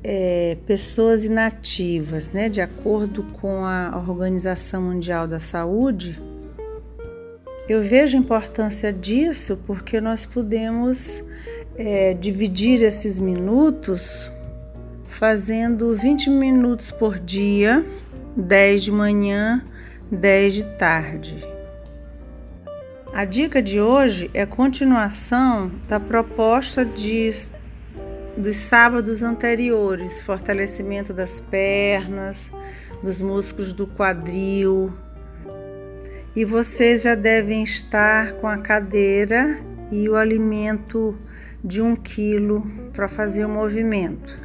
é, 0.04 0.58
pessoas 0.66 1.24
inativas, 1.24 2.32
né? 2.32 2.50
De 2.50 2.62
acordo 2.62 3.24
com 3.40 3.66
a 3.66 4.04
Organização 4.08 4.82
Mundial 4.82 5.28
da 5.28 5.40
Saúde, 5.40 6.20
eu 7.70 7.82
vejo 7.82 8.18
a 8.18 8.20
importância 8.20 8.92
disso 8.92 9.60
porque 9.66 10.02
nós 10.02 10.26
podemos 10.26 11.24
é, 11.76 12.14
dividir 12.14 12.82
esses 12.82 13.18
minutos 13.20 14.32
fazendo 15.08 15.96
20 15.96 16.30
minutos 16.30 16.90
por 16.90 17.20
dia, 17.20 17.86
10 18.36 18.84
de 18.84 18.92
manhã, 18.92 19.64
10 20.12 20.54
de 20.54 20.64
tarde. 20.78 21.46
A 23.14 23.26
dica 23.26 23.62
de 23.62 23.80
hoje 23.80 24.32
é 24.34 24.46
continuação 24.46 25.70
da 25.88 26.00
proposta 26.00 26.84
de 26.86 27.30
dos 28.38 28.56
sábados 28.58 29.22
anteriores, 29.22 30.22
fortalecimento 30.22 31.14
das 31.14 31.40
pernas, 31.42 32.50
dos 33.02 33.20
músculos 33.20 33.74
do 33.74 33.86
quadril. 33.86 34.92
E 36.36 36.46
vocês 36.46 37.02
já 37.02 37.14
devem 37.14 37.64
estar 37.64 38.34
com 38.34 38.48
a 38.48 38.58
cadeira 38.58 39.60
e 39.92 40.08
o 40.08 40.16
alimento 40.16 41.18
de 41.64 41.82
um 41.82 41.96
quilo 41.96 42.66
para 42.94 43.08
fazer 43.08 43.46
o 43.46 43.50
movimento. 43.50 44.40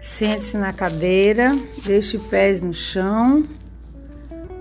Sente-se 0.00 0.56
na 0.56 0.72
cadeira, 0.72 1.56
deixe 1.84 2.18
pés 2.18 2.60
no 2.60 2.72
chão, 2.72 3.44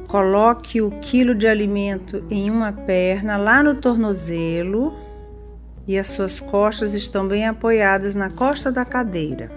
coloque 0.07 0.81
o 0.81 0.91
quilo 0.99 1.33
de 1.33 1.47
alimento 1.47 2.23
em 2.29 2.49
uma 2.49 2.71
perna 2.71 3.37
lá 3.37 3.61
no 3.61 3.75
tornozelo 3.75 5.06
e 5.87 5.97
as 5.97 6.07
suas 6.07 6.39
costas 6.39 6.93
estão 6.93 7.27
bem 7.27 7.47
apoiadas 7.47 8.13
na 8.13 8.29
costa 8.29 8.71
da 8.71 8.83
cadeira. 8.83 9.49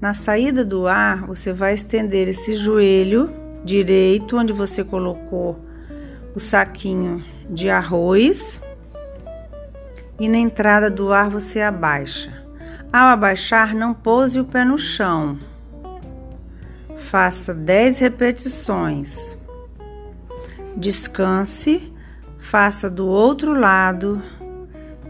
Na 0.00 0.14
saída 0.14 0.64
do 0.64 0.88
ar, 0.88 1.26
você 1.26 1.52
vai 1.52 1.74
estender 1.74 2.28
esse 2.28 2.54
joelho 2.54 3.30
direito 3.64 4.36
onde 4.36 4.52
você 4.52 4.82
colocou 4.82 5.64
o 6.34 6.40
saquinho 6.40 7.24
de 7.48 7.70
arroz 7.70 8.60
e 10.18 10.28
na 10.28 10.38
entrada 10.38 10.90
do 10.90 11.12
ar 11.12 11.30
você 11.30 11.60
abaixa. 11.60 12.42
Ao 12.92 13.08
abaixar, 13.08 13.74
não 13.74 13.94
pouse 13.94 14.40
o 14.40 14.44
pé 14.44 14.64
no 14.64 14.76
chão. 14.76 15.38
Faça 16.96 17.54
10 17.54 18.00
repetições. 18.00 19.36
Descanse, 20.76 21.92
faça 22.38 22.90
do 22.90 23.06
outro 23.06 23.54
lado 23.54 24.20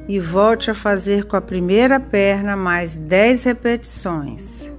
e 0.09 0.19
volte 0.19 0.71
a 0.71 0.75
fazer 0.75 1.25
com 1.25 1.37
a 1.37 1.41
primeira 1.41 2.01
perna 2.01 2.57
mais 2.57 2.97
10 2.97 3.45
repetições. 3.45 4.75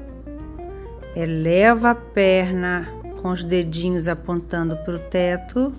Eleva 1.15 1.91
a 1.91 1.95
perna 1.95 2.87
com 3.21 3.29
os 3.29 3.43
dedinhos 3.43 4.07
apontando 4.07 4.75
para 4.77 4.95
o 4.95 4.99
teto 4.99 5.73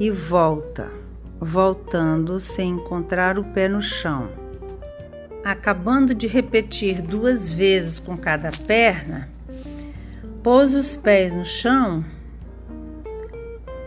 e 0.00 0.10
volta, 0.10 0.90
voltando 1.40 2.40
sem 2.40 2.70
encontrar 2.70 3.38
o 3.38 3.44
pé 3.44 3.68
no 3.68 3.80
chão. 3.80 4.28
Acabando 5.44 6.14
de 6.14 6.26
repetir 6.26 7.00
duas 7.02 7.50
vezes 7.50 7.98
com 7.98 8.16
cada 8.16 8.50
perna, 8.66 9.28
pose 10.42 10.76
os 10.76 10.96
pés 10.96 11.32
no 11.32 11.44
chão 11.44 12.04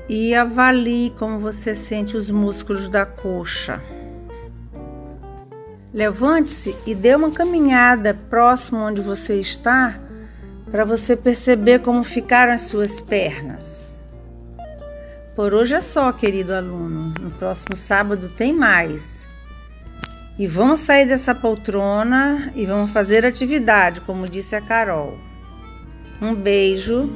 e 0.07 0.33
avalie 0.33 1.13
como 1.17 1.39
você 1.39 1.75
sente 1.75 2.15
os 2.15 2.29
músculos 2.29 2.87
da 2.87 3.05
coxa. 3.05 3.81
Levante-se 5.97 6.75
e 6.85 6.93
dê 6.93 7.15
uma 7.15 7.31
caminhada 7.31 8.13
próximo 8.13 8.81
onde 8.81 9.01
você 9.01 9.41
está 9.41 9.99
para 10.69 10.85
você 10.85 11.15
perceber 11.15 11.79
como 11.79 12.03
ficaram 12.03 12.53
as 12.53 12.61
suas 12.61 13.01
pernas. 13.01 13.91
Por 15.35 15.55
hoje 15.55 15.73
é 15.73 15.81
só, 15.81 16.11
querido 16.11 16.53
aluno. 16.53 17.15
No 17.19 17.31
próximo 17.31 17.75
sábado 17.75 18.29
tem 18.29 18.53
mais. 18.53 19.25
E 20.37 20.45
vamos 20.45 20.81
sair 20.81 21.07
dessa 21.07 21.33
poltrona 21.33 22.53
e 22.55 22.63
vamos 22.63 22.91
fazer 22.91 23.25
atividade, 23.25 23.99
como 24.01 24.29
disse 24.29 24.55
a 24.55 24.61
Carol. 24.61 25.17
Um 26.21 26.35
beijo, 26.35 27.09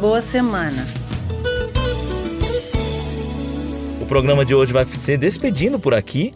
boa 0.00 0.22
semana. 0.22 0.86
O 4.00 4.06
programa 4.06 4.42
de 4.42 4.54
hoje 4.54 4.72
vai 4.72 4.86
se 4.86 5.18
despedindo 5.18 5.78
por 5.78 5.92
aqui. 5.92 6.34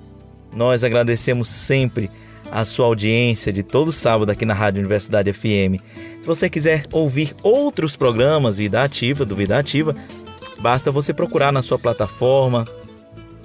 Nós 0.56 0.82
agradecemos 0.82 1.48
sempre 1.50 2.10
a 2.50 2.64
sua 2.64 2.86
audiência 2.86 3.52
de 3.52 3.62
todo 3.62 3.92
sábado 3.92 4.30
aqui 4.30 4.46
na 4.46 4.54
Rádio 4.54 4.80
Universidade 4.80 5.30
FM. 5.30 5.82
Se 6.22 6.26
você 6.26 6.48
quiser 6.48 6.86
ouvir 6.92 7.34
outros 7.42 7.94
programas 7.94 8.56
Vida 8.56 8.82
Ativa, 8.82 9.26
do 9.26 9.36
Vida 9.36 9.58
Ativa, 9.58 9.94
basta 10.58 10.90
você 10.90 11.12
procurar 11.12 11.52
na 11.52 11.60
sua 11.60 11.78
plataforma 11.78 12.66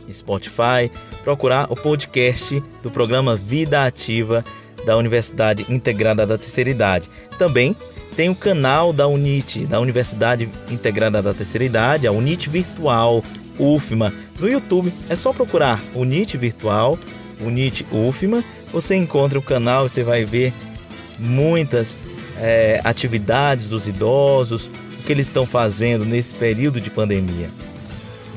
Spotify, 0.09 0.89
procurar 1.23 1.71
o 1.71 1.75
podcast 1.75 2.63
do 2.81 2.89
programa 2.89 3.35
Vida 3.35 3.85
Ativa 3.85 4.43
da 4.85 4.95
Universidade 4.95 5.65
Integrada 5.69 6.25
da 6.25 6.37
Terceira 6.37 6.69
Idade. 6.69 7.09
Também 7.37 7.75
tem 8.15 8.29
o 8.29 8.35
canal 8.35 8.93
da 8.93 9.07
UNIT, 9.07 9.65
da 9.65 9.79
Universidade 9.79 10.49
Integrada 10.69 11.21
da 11.21 11.33
Terceira 11.33 11.65
Idade, 11.65 12.07
a 12.07 12.11
UNIT 12.11 12.49
Virtual, 12.49 13.23
UFMA. 13.61 14.11
No 14.39 14.49
YouTube 14.49 14.91
é 15.07 15.15
só 15.15 15.31
procurar 15.31 15.81
UNIT 15.93 16.35
Virtual, 16.37 16.97
UNIT 17.39 17.85
UFMA. 17.91 18.43
Você 18.73 18.95
encontra 18.95 19.37
o 19.37 19.41
canal 19.41 19.85
e 19.85 19.89
você 19.89 20.03
vai 20.03 20.25
ver 20.25 20.51
muitas 21.19 21.97
é, 22.37 22.81
atividades 22.83 23.67
dos 23.67 23.87
idosos, 23.87 24.65
o 24.99 25.03
que 25.05 25.11
eles 25.11 25.27
estão 25.27 25.45
fazendo 25.45 26.03
nesse 26.03 26.33
período 26.33 26.81
de 26.81 26.89
pandemia. 26.89 27.49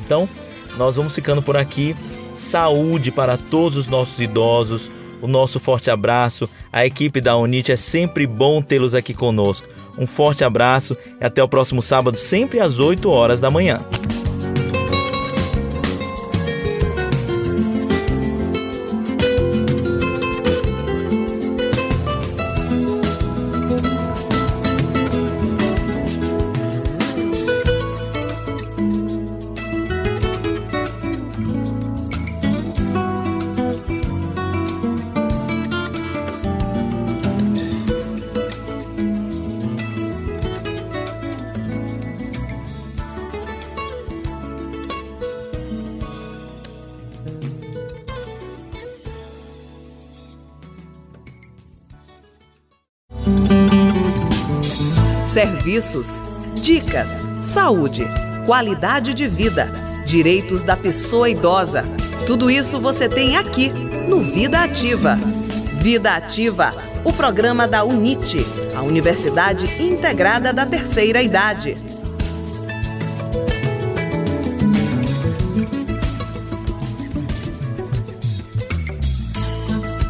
Então, 0.04 0.28
nós 0.76 0.96
vamos 0.96 1.14
ficando 1.14 1.40
por 1.40 1.56
aqui. 1.56 1.96
Saúde 2.34 3.10
para 3.10 3.38
todos 3.38 3.78
os 3.78 3.88
nossos 3.88 4.20
idosos. 4.20 4.90
O 5.22 5.26
nosso 5.26 5.58
forte 5.58 5.90
abraço. 5.90 6.48
A 6.70 6.84
equipe 6.84 7.20
da 7.20 7.36
UNIT 7.36 7.72
é 7.72 7.76
sempre 7.76 8.26
bom 8.26 8.60
tê-los 8.60 8.94
aqui 8.94 9.14
conosco. 9.14 9.66
Um 9.96 10.06
forte 10.06 10.44
abraço 10.44 10.96
e 11.20 11.24
até 11.24 11.42
o 11.42 11.48
próximo 11.48 11.80
sábado, 11.80 12.16
sempre 12.16 12.60
às 12.60 12.78
8 12.78 13.08
horas 13.08 13.40
da 13.40 13.50
manhã. 13.50 13.80
Serviços, 55.74 56.22
dicas, 56.62 57.10
saúde, 57.42 58.06
qualidade 58.46 59.12
de 59.12 59.26
vida, 59.26 59.66
direitos 60.06 60.62
da 60.62 60.76
pessoa 60.76 61.28
idosa. 61.28 61.84
Tudo 62.28 62.48
isso 62.48 62.78
você 62.78 63.08
tem 63.08 63.36
aqui 63.36 63.70
no 64.08 64.22
Vida 64.22 64.62
Ativa. 64.62 65.16
Vida 65.80 66.14
Ativa, 66.14 66.72
o 67.02 67.12
programa 67.12 67.66
da 67.66 67.82
UNIT, 67.82 68.36
a 68.76 68.82
Universidade 68.82 69.66
Integrada 69.82 70.52
da 70.52 70.64
Terceira 70.64 71.20
Idade. 71.20 71.76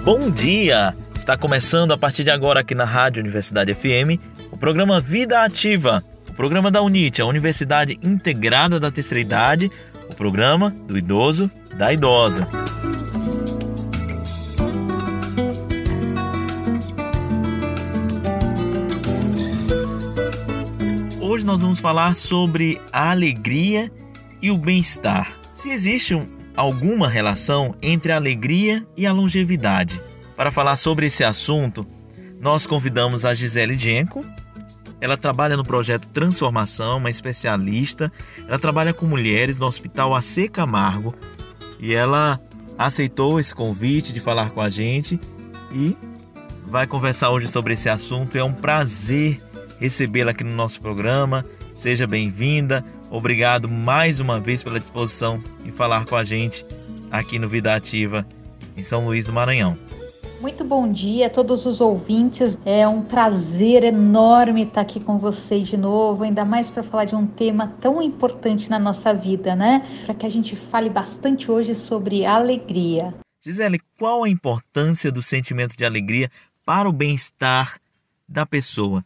Bom 0.05 0.31
dia! 0.31 0.95
Está 1.17 1.39
começando 1.39 1.93
a 1.93 1.97
partir 1.97 2.23
de 2.23 2.29
agora 2.29 2.61
aqui 2.61 2.75
na 2.75 2.85
Rádio 2.85 3.23
Universidade 3.23 3.73
FM 3.73 4.21
o 4.55 4.57
programa 4.57 5.01
Vida 5.01 5.43
Ativa, 5.43 6.05
o 6.31 6.33
programa 6.33 6.71
da 6.71 6.81
UNIT, 6.81 7.21
a 7.21 7.27
Universidade 7.27 7.99
Integrada 8.01 8.79
da 8.79 8.89
Terceira 8.89 9.21
Idade, 9.21 9.69
o 10.09 10.15
programa 10.15 10.71
do 10.87 10.97
idoso, 10.97 11.51
da 11.77 11.93
idosa. 11.93 12.49
Hoje 21.21 21.45
nós 21.45 21.61
vamos 21.61 21.81
falar 21.81 22.15
sobre 22.15 22.81
a 22.93 23.11
alegria 23.11 23.91
e 24.41 24.53
o 24.53 24.57
bem-estar. 24.57 25.33
Se 25.53 25.71
existe 25.71 26.15
um, 26.15 26.29
alguma 26.57 27.09
relação 27.09 27.75
entre 27.83 28.13
a 28.13 28.17
alegria 28.17 28.87
e 28.97 29.05
a 29.05 29.13
longevidade. 29.13 30.01
Para 30.37 30.53
falar 30.53 30.77
sobre 30.77 31.07
esse 31.07 31.25
assunto, 31.25 31.85
nós 32.41 32.69
convidamos 32.69 33.25
a 33.25 33.35
Gisele 33.35 33.77
Genko. 33.77 34.25
Ela 35.05 35.19
trabalha 35.19 35.55
no 35.55 35.67
projeto 35.67 36.09
Transformação, 36.09 36.97
uma 36.97 37.11
especialista. 37.11 38.11
Ela 38.49 38.59
trabalha 38.59 38.95
com 38.95 39.05
mulheres 39.05 39.59
no 39.59 39.67
Hospital 39.67 40.15
AC 40.15 40.49
Camargo 40.51 41.15
e 41.79 41.93
ela 41.93 42.41
aceitou 42.79 43.39
esse 43.39 43.55
convite 43.55 44.15
de 44.15 44.21
falar 44.21 44.49
com 44.49 44.63
a 44.63 44.71
gente 44.71 45.21
e 45.71 45.95
vai 46.67 46.87
conversar 46.87 47.33
hoje 47.33 47.49
sobre 47.49 47.75
esse 47.75 47.87
assunto. 47.87 48.39
É 48.39 48.43
um 48.43 48.55
prazer 48.55 49.43
recebê-la 49.79 50.31
aqui 50.31 50.43
no 50.43 50.55
nosso 50.55 50.81
programa. 50.81 51.45
Seja 51.77 52.07
bem-vinda. 52.07 52.83
Obrigado 53.11 53.69
mais 53.69 54.21
uma 54.21 54.41
vez 54.41 54.63
pela 54.63 54.81
disposição 54.81 55.39
em 55.67 55.71
falar 55.71 56.07
com 56.07 56.17
a 56.17 56.25
gente 56.25 56.65
aqui 57.11 57.39
no 57.39 57.47
Vida 57.47 57.75
Ativa 57.75 58.27
em 58.75 58.83
São 58.83 59.05
Luís 59.05 59.27
do 59.27 59.35
Maranhão. 59.35 59.77
Muito 60.45 60.63
bom 60.63 60.93
dia 60.93 61.29
a 61.29 61.31
todos 61.31 61.65
os 61.65 61.81
ouvintes. 61.81 62.59
É 62.67 62.87
um 62.87 63.03
prazer 63.03 63.83
enorme 63.83 64.65
estar 64.65 64.83
aqui 64.83 65.01
com 65.01 65.17
vocês 65.17 65.67
de 65.67 65.75
novo, 65.75 66.23
ainda 66.23 66.45
mais 66.45 66.69
para 66.69 66.83
falar 66.83 67.07
de 67.07 67.15
um 67.15 67.27
tema 67.27 67.75
tão 67.81 68.03
importante 68.03 68.69
na 68.69 68.79
nossa 68.79 69.15
vida, 69.15 69.57
né? 69.57 69.89
Para 70.05 70.15
que 70.15 70.27
a 70.27 70.29
gente 70.29 70.55
fale 70.55 70.91
bastante 70.91 71.51
hoje 71.51 71.75
sobre 71.75 72.27
alegria. 72.27 73.15
Gisele, 73.41 73.81
qual 73.99 74.23
a 74.23 74.29
importância 74.29 75.11
do 75.11 75.23
sentimento 75.23 75.79
de 75.79 75.85
alegria 75.87 76.31
para 76.63 76.87
o 76.87 76.93
bem-estar 76.93 77.81
da 78.29 78.45
pessoa? 78.45 79.03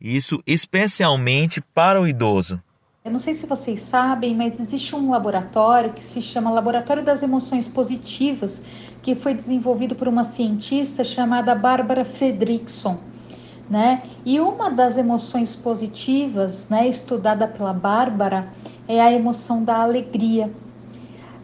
Isso 0.00 0.42
especialmente 0.46 1.60
para 1.60 2.00
o 2.00 2.08
idoso. 2.08 2.58
Eu 3.02 3.10
não 3.10 3.18
sei 3.18 3.32
se 3.32 3.46
vocês 3.46 3.80
sabem, 3.80 4.36
mas 4.36 4.60
existe 4.60 4.94
um 4.94 5.10
laboratório 5.10 5.94
que 5.94 6.04
se 6.04 6.20
chama 6.20 6.50
Laboratório 6.50 7.02
das 7.02 7.22
Emoções 7.22 7.66
Positivas, 7.66 8.62
que 9.02 9.14
foi 9.14 9.34
desenvolvido 9.34 9.94
por 9.94 10.08
uma 10.08 10.24
cientista 10.24 11.02
chamada 11.02 11.54
Bárbara 11.54 12.04
Fredrickson. 12.04 12.98
Né? 13.68 14.02
E 14.24 14.40
uma 14.40 14.68
das 14.68 14.98
emoções 14.98 15.54
positivas, 15.54 16.68
né, 16.68 16.88
estudada 16.88 17.46
pela 17.46 17.72
Bárbara, 17.72 18.48
é 18.88 19.00
a 19.00 19.12
emoção 19.12 19.62
da 19.62 19.76
alegria. 19.76 20.50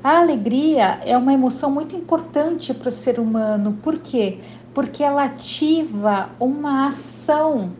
A 0.02 0.18
alegria 0.18 1.00
é 1.04 1.16
uma 1.16 1.32
emoção 1.32 1.70
muito 1.70 1.94
importante 1.94 2.74
para 2.74 2.88
o 2.88 2.92
ser 2.92 3.20
humano, 3.20 3.78
por 3.82 3.98
quê? 3.98 4.38
Porque 4.74 5.02
ela 5.02 5.24
ativa 5.24 6.30
uma 6.38 6.86
ação 6.86 7.70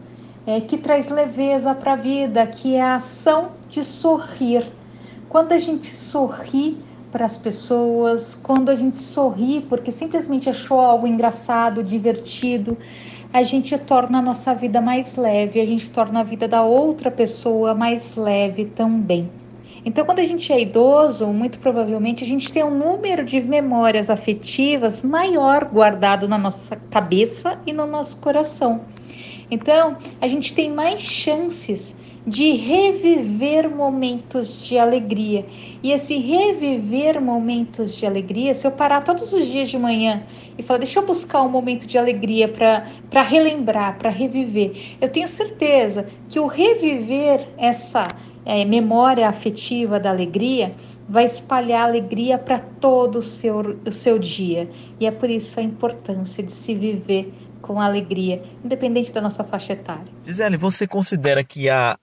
é, 0.47 0.61
que 0.61 0.79
traz 0.79 1.09
leveza 1.09 1.75
para 1.75 1.93
a 1.95 1.97
vida, 1.97 2.47
que 2.47 2.75
é 2.75 2.83
a 2.83 2.95
ação 2.97 3.51
de 3.69 3.85
sorrir. 3.85 4.67
Quando 5.29 5.53
a 5.53 5.59
gente 5.59 5.91
sorri 5.91 6.79
para 7.17 7.25
as 7.25 7.39
pessoas, 7.39 8.35
quando 8.35 8.69
a 8.69 8.75
gente 8.75 8.99
sorri 8.99 9.65
porque 9.67 9.91
simplesmente 9.91 10.51
achou 10.51 10.79
algo 10.79 11.07
engraçado, 11.07 11.83
divertido, 11.83 12.77
a 13.33 13.43
gente 13.43 13.79
torna 13.79 14.19
a 14.19 14.23
nossa 14.23 14.55
vida 14.55 14.83
mais 14.83 15.17
leve, 15.17 15.59
a 15.59 15.65
gente 15.65 15.91
torna 15.91 16.21
a 16.21 16.23
vida 16.23 16.47
da 16.47 16.63
outra 16.63 17.11
pessoa 17.11 17.75
mais 17.75 18.17
leve 18.17 18.67
também. 18.67 19.31
Então, 19.83 20.05
quando 20.05 20.19
a 20.19 20.25
gente 20.25 20.53
é 20.53 20.61
idoso, 20.61 21.29
muito 21.29 21.59
provavelmente 21.59 22.23
a 22.23 22.27
gente 22.27 22.53
tem 22.53 22.63
um 22.63 22.77
número 22.77 23.25
de 23.25 23.41
memórias 23.41 24.11
afetivas 24.11 25.01
maior 25.01 25.65
guardado 25.65 26.29
na 26.29 26.37
nossa 26.37 26.77
cabeça 26.91 27.59
e 27.67 27.73
no 27.73 27.87
nosso 27.87 28.19
coração. 28.19 28.83
Então, 29.51 29.97
a 30.21 30.29
gente 30.29 30.53
tem 30.53 30.71
mais 30.71 31.01
chances 31.01 31.95
de 32.27 32.53
reviver 32.53 33.71
momentos 33.71 34.61
de 34.61 34.77
alegria. 34.77 35.47
E 35.81 35.93
esse 35.93 36.19
reviver 36.19 37.21
momentos 37.21 37.95
de 37.95 38.05
alegria, 38.05 38.53
se 38.53 38.67
eu 38.67 38.73
parar 38.73 39.05
todos 39.05 39.33
os 39.33 39.47
dias 39.47 39.69
de 39.69 39.79
manhã 39.79 40.25
e 40.59 40.62
falar, 40.62 40.79
deixa 40.79 40.99
eu 40.99 41.07
buscar 41.07 41.43
um 41.43 41.49
momento 41.49 41.87
de 41.87 41.97
alegria 41.97 42.49
para 42.49 43.23
relembrar, 43.23 43.97
para 43.99 44.11
reviver, 44.11 44.97
eu 45.01 45.09
tenho 45.09 45.29
certeza 45.29 46.09
que 46.29 46.41
o 46.41 46.47
reviver 46.49 47.49
essa 47.57 48.09
é, 48.45 48.65
memória 48.65 49.29
afetiva 49.29 50.01
da 50.01 50.11
alegria 50.11 50.75
vai 51.09 51.25
espalhar 51.25 51.85
alegria 51.85 52.37
para 52.37 52.59
todo 52.59 53.21
o 53.21 53.23
seu, 53.23 53.79
o 53.87 53.93
seu 53.93 54.19
dia. 54.19 54.69
E 54.99 55.07
é 55.07 55.12
por 55.12 55.31
isso 55.31 55.61
a 55.61 55.62
importância 55.62 56.43
de 56.43 56.51
se 56.51 56.75
viver 56.75 57.33
com 57.62 57.81
alegria, 57.81 58.43
independente 58.65 59.12
da 59.12 59.21
nossa 59.21 59.45
faixa 59.45 59.73
etária. 59.73 60.07
Gisele, 60.25 60.57
você 60.57 60.87
considera 60.87 61.43
que 61.45 61.69
há 61.69 61.97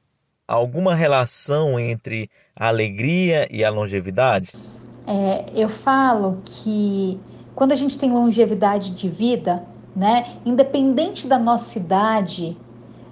alguma 0.47 0.93
relação 0.93 1.79
entre 1.79 2.29
a 2.55 2.67
alegria 2.67 3.47
e 3.51 3.63
a 3.63 3.69
longevidade? 3.69 4.53
É, 5.05 5.45
eu 5.53 5.69
falo 5.69 6.41
que 6.45 7.19
quando 7.55 7.71
a 7.71 7.75
gente 7.75 7.97
tem 7.97 8.11
longevidade 8.11 8.91
de 8.91 9.09
vida, 9.09 9.63
né, 9.95 10.37
independente 10.45 11.27
da 11.27 11.37
nossa 11.37 11.77
idade, 11.77 12.57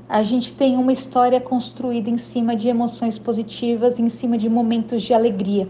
a 0.09 0.23
gente 0.23 0.53
tem 0.53 0.77
uma 0.77 0.91
história 0.91 1.39
construída 1.39 2.09
em 2.09 2.17
cima 2.17 2.55
de 2.55 2.67
emoções 2.67 3.17
positivas, 3.17 3.99
em 3.99 4.09
cima 4.09 4.37
de 4.37 4.49
momentos 4.49 5.01
de 5.03 5.13
alegria. 5.13 5.69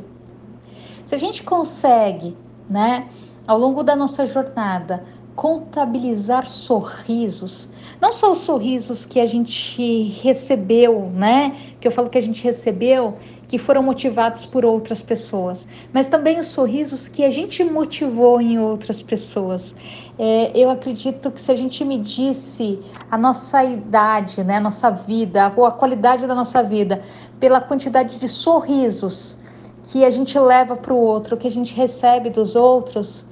Se 1.06 1.14
a 1.14 1.18
gente 1.18 1.44
consegue, 1.44 2.36
né, 2.70 3.08
ao 3.46 3.58
longo 3.58 3.84
da 3.84 3.96
nossa 3.96 4.26
jornada, 4.26 5.04
contabilizar 5.36 6.48
sorrisos, 6.48 7.70
não 8.00 8.12
só 8.12 8.32
os 8.32 8.40
sorrisos 8.40 9.06
que 9.06 9.20
a 9.20 9.26
gente 9.26 10.04
recebeu, 10.22 11.10
né? 11.14 11.74
Que 11.80 11.88
eu 11.88 11.92
falo 11.92 12.10
que 12.10 12.18
a 12.18 12.22
gente 12.22 12.44
recebeu, 12.44 13.18
que 13.48 13.58
foram 13.58 13.84
motivados 13.84 14.46
por 14.46 14.64
outras 14.64 15.02
pessoas, 15.02 15.68
mas 15.92 16.08
também 16.08 16.40
os 16.40 16.48
sorrisos 16.48 17.10
que 17.10 17.22
a 17.24 17.30
gente 17.30 17.64
motivou 17.64 18.40
em 18.40 18.58
outras 18.58 19.02
pessoas. 19.02 19.76
É, 20.18 20.52
eu 20.56 20.70
acredito 20.70 21.30
que 21.30 21.42
se 21.42 21.52
a 21.52 21.56
gente 21.56 21.84
medisse 21.84 22.80
a 23.10 23.18
nossa 23.18 23.62
idade, 23.64 24.42
né, 24.44 24.56
a 24.56 24.60
nossa 24.62 24.90
vida, 24.90 25.52
ou 25.58 25.66
a 25.66 25.72
qualidade 25.72 26.26
da 26.26 26.34
nossa 26.34 26.64
vida, 26.64 27.02
pela 27.42 27.60
quantidade 27.60 28.18
de 28.18 28.28
sorrisos 28.30 29.38
que 29.84 30.06
a 30.06 30.10
gente 30.10 30.40
leva 30.40 30.78
para 30.78 30.94
o 30.94 30.98
outro, 30.98 31.36
que 31.36 31.48
a 31.48 31.52
gente 31.52 31.74
recebe 31.74 32.30
dos 32.30 32.56
outros, 32.56 33.26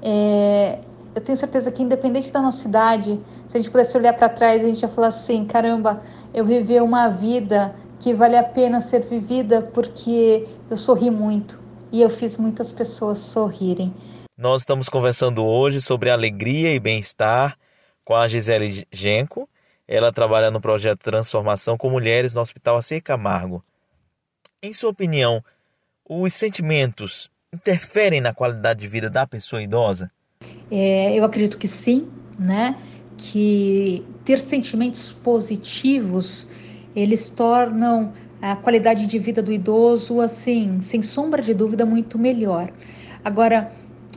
é, 0.00 0.78
eu 1.16 1.22
tenho 1.22 1.36
certeza 1.36 1.72
que 1.72 1.82
independente 1.82 2.30
da 2.30 2.42
nossa 2.42 2.68
idade, 2.68 3.18
se 3.48 3.56
a 3.56 3.60
gente 3.60 3.70
pudesse 3.70 3.96
olhar 3.96 4.12
para 4.12 4.28
trás, 4.28 4.62
a 4.62 4.66
gente 4.66 4.82
ia 4.82 4.88
falar 4.88 5.06
assim, 5.06 5.46
caramba, 5.46 6.02
eu 6.34 6.44
vivi 6.44 6.78
uma 6.78 7.08
vida 7.08 7.74
que 7.98 8.12
vale 8.12 8.36
a 8.36 8.44
pena 8.44 8.82
ser 8.82 9.06
vivida 9.06 9.62
porque 9.62 10.46
eu 10.68 10.76
sorri 10.76 11.10
muito 11.10 11.58
e 11.90 12.02
eu 12.02 12.10
fiz 12.10 12.36
muitas 12.36 12.70
pessoas 12.70 13.16
sorrirem. 13.16 13.94
Nós 14.36 14.60
estamos 14.60 14.90
conversando 14.90 15.42
hoje 15.42 15.80
sobre 15.80 16.10
alegria 16.10 16.74
e 16.74 16.78
bem-estar 16.78 17.56
com 18.04 18.14
a 18.14 18.28
Gisele 18.28 18.86
Genco. 18.92 19.48
Ela 19.88 20.12
trabalha 20.12 20.50
no 20.50 20.60
projeto 20.60 20.98
Transformação 20.98 21.78
com 21.78 21.88
Mulheres 21.88 22.34
no 22.34 22.42
Hospital 22.42 22.76
AC 22.76 23.00
Camargo. 23.02 23.64
Em 24.62 24.70
sua 24.70 24.90
opinião, 24.90 25.42
os 26.06 26.34
sentimentos 26.34 27.30
interferem 27.50 28.20
na 28.20 28.34
qualidade 28.34 28.80
de 28.80 28.88
vida 28.88 29.08
da 29.08 29.26
pessoa 29.26 29.62
idosa? 29.62 30.10
É, 30.70 31.18
eu 31.18 31.24
acredito 31.24 31.58
que 31.58 31.68
sim, 31.68 32.08
né? 32.38 32.76
Que 33.16 34.04
ter 34.24 34.38
sentimentos 34.38 35.12
positivos 35.12 36.46
eles 36.94 37.28
tornam 37.28 38.12
a 38.40 38.56
qualidade 38.56 39.06
de 39.06 39.18
vida 39.18 39.42
do 39.42 39.52
idoso 39.52 40.20
assim, 40.20 40.80
sem 40.80 41.02
sombra 41.02 41.42
de 41.42 41.52
dúvida, 41.52 41.84
muito 41.84 42.18
melhor. 42.18 42.70
Agora, 43.22 43.70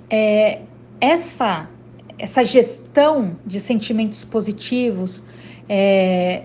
é, 0.10 0.62
essa 1.02 1.70
essa 2.18 2.44
gestão 2.44 3.38
de 3.46 3.62
sentimentos 3.62 4.26
positivos 4.26 5.24
é, 5.70 6.44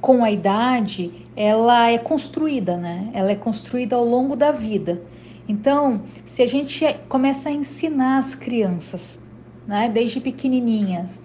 com 0.00 0.24
a 0.24 0.30
idade, 0.30 1.12
ela 1.36 1.90
é 1.90 1.98
construída, 1.98 2.78
né? 2.78 3.10
Ela 3.12 3.32
é 3.32 3.36
construída 3.36 3.96
ao 3.96 4.04
longo 4.04 4.34
da 4.34 4.50
vida. 4.50 5.02
Então, 5.50 6.02
se 6.24 6.42
a 6.42 6.46
gente 6.46 6.84
começa 7.08 7.48
a 7.48 7.52
ensinar 7.52 8.18
as 8.18 8.36
crianças, 8.36 9.18
né, 9.66 9.90
desde 9.92 10.20
pequenininhas, 10.20 11.20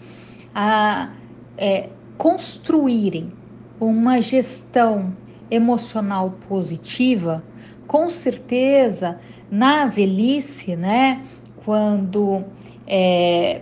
a 0.54 1.12
é, 1.56 1.90
construírem 2.18 3.32
uma 3.80 4.20
gestão 4.20 5.16
emocional 5.52 6.32
positiva, 6.50 7.44
com 7.86 8.10
certeza 8.10 9.20
na 9.52 9.86
velhice, 9.86 10.76
né, 10.76 11.22
quando 11.64 12.44
é, 12.88 13.62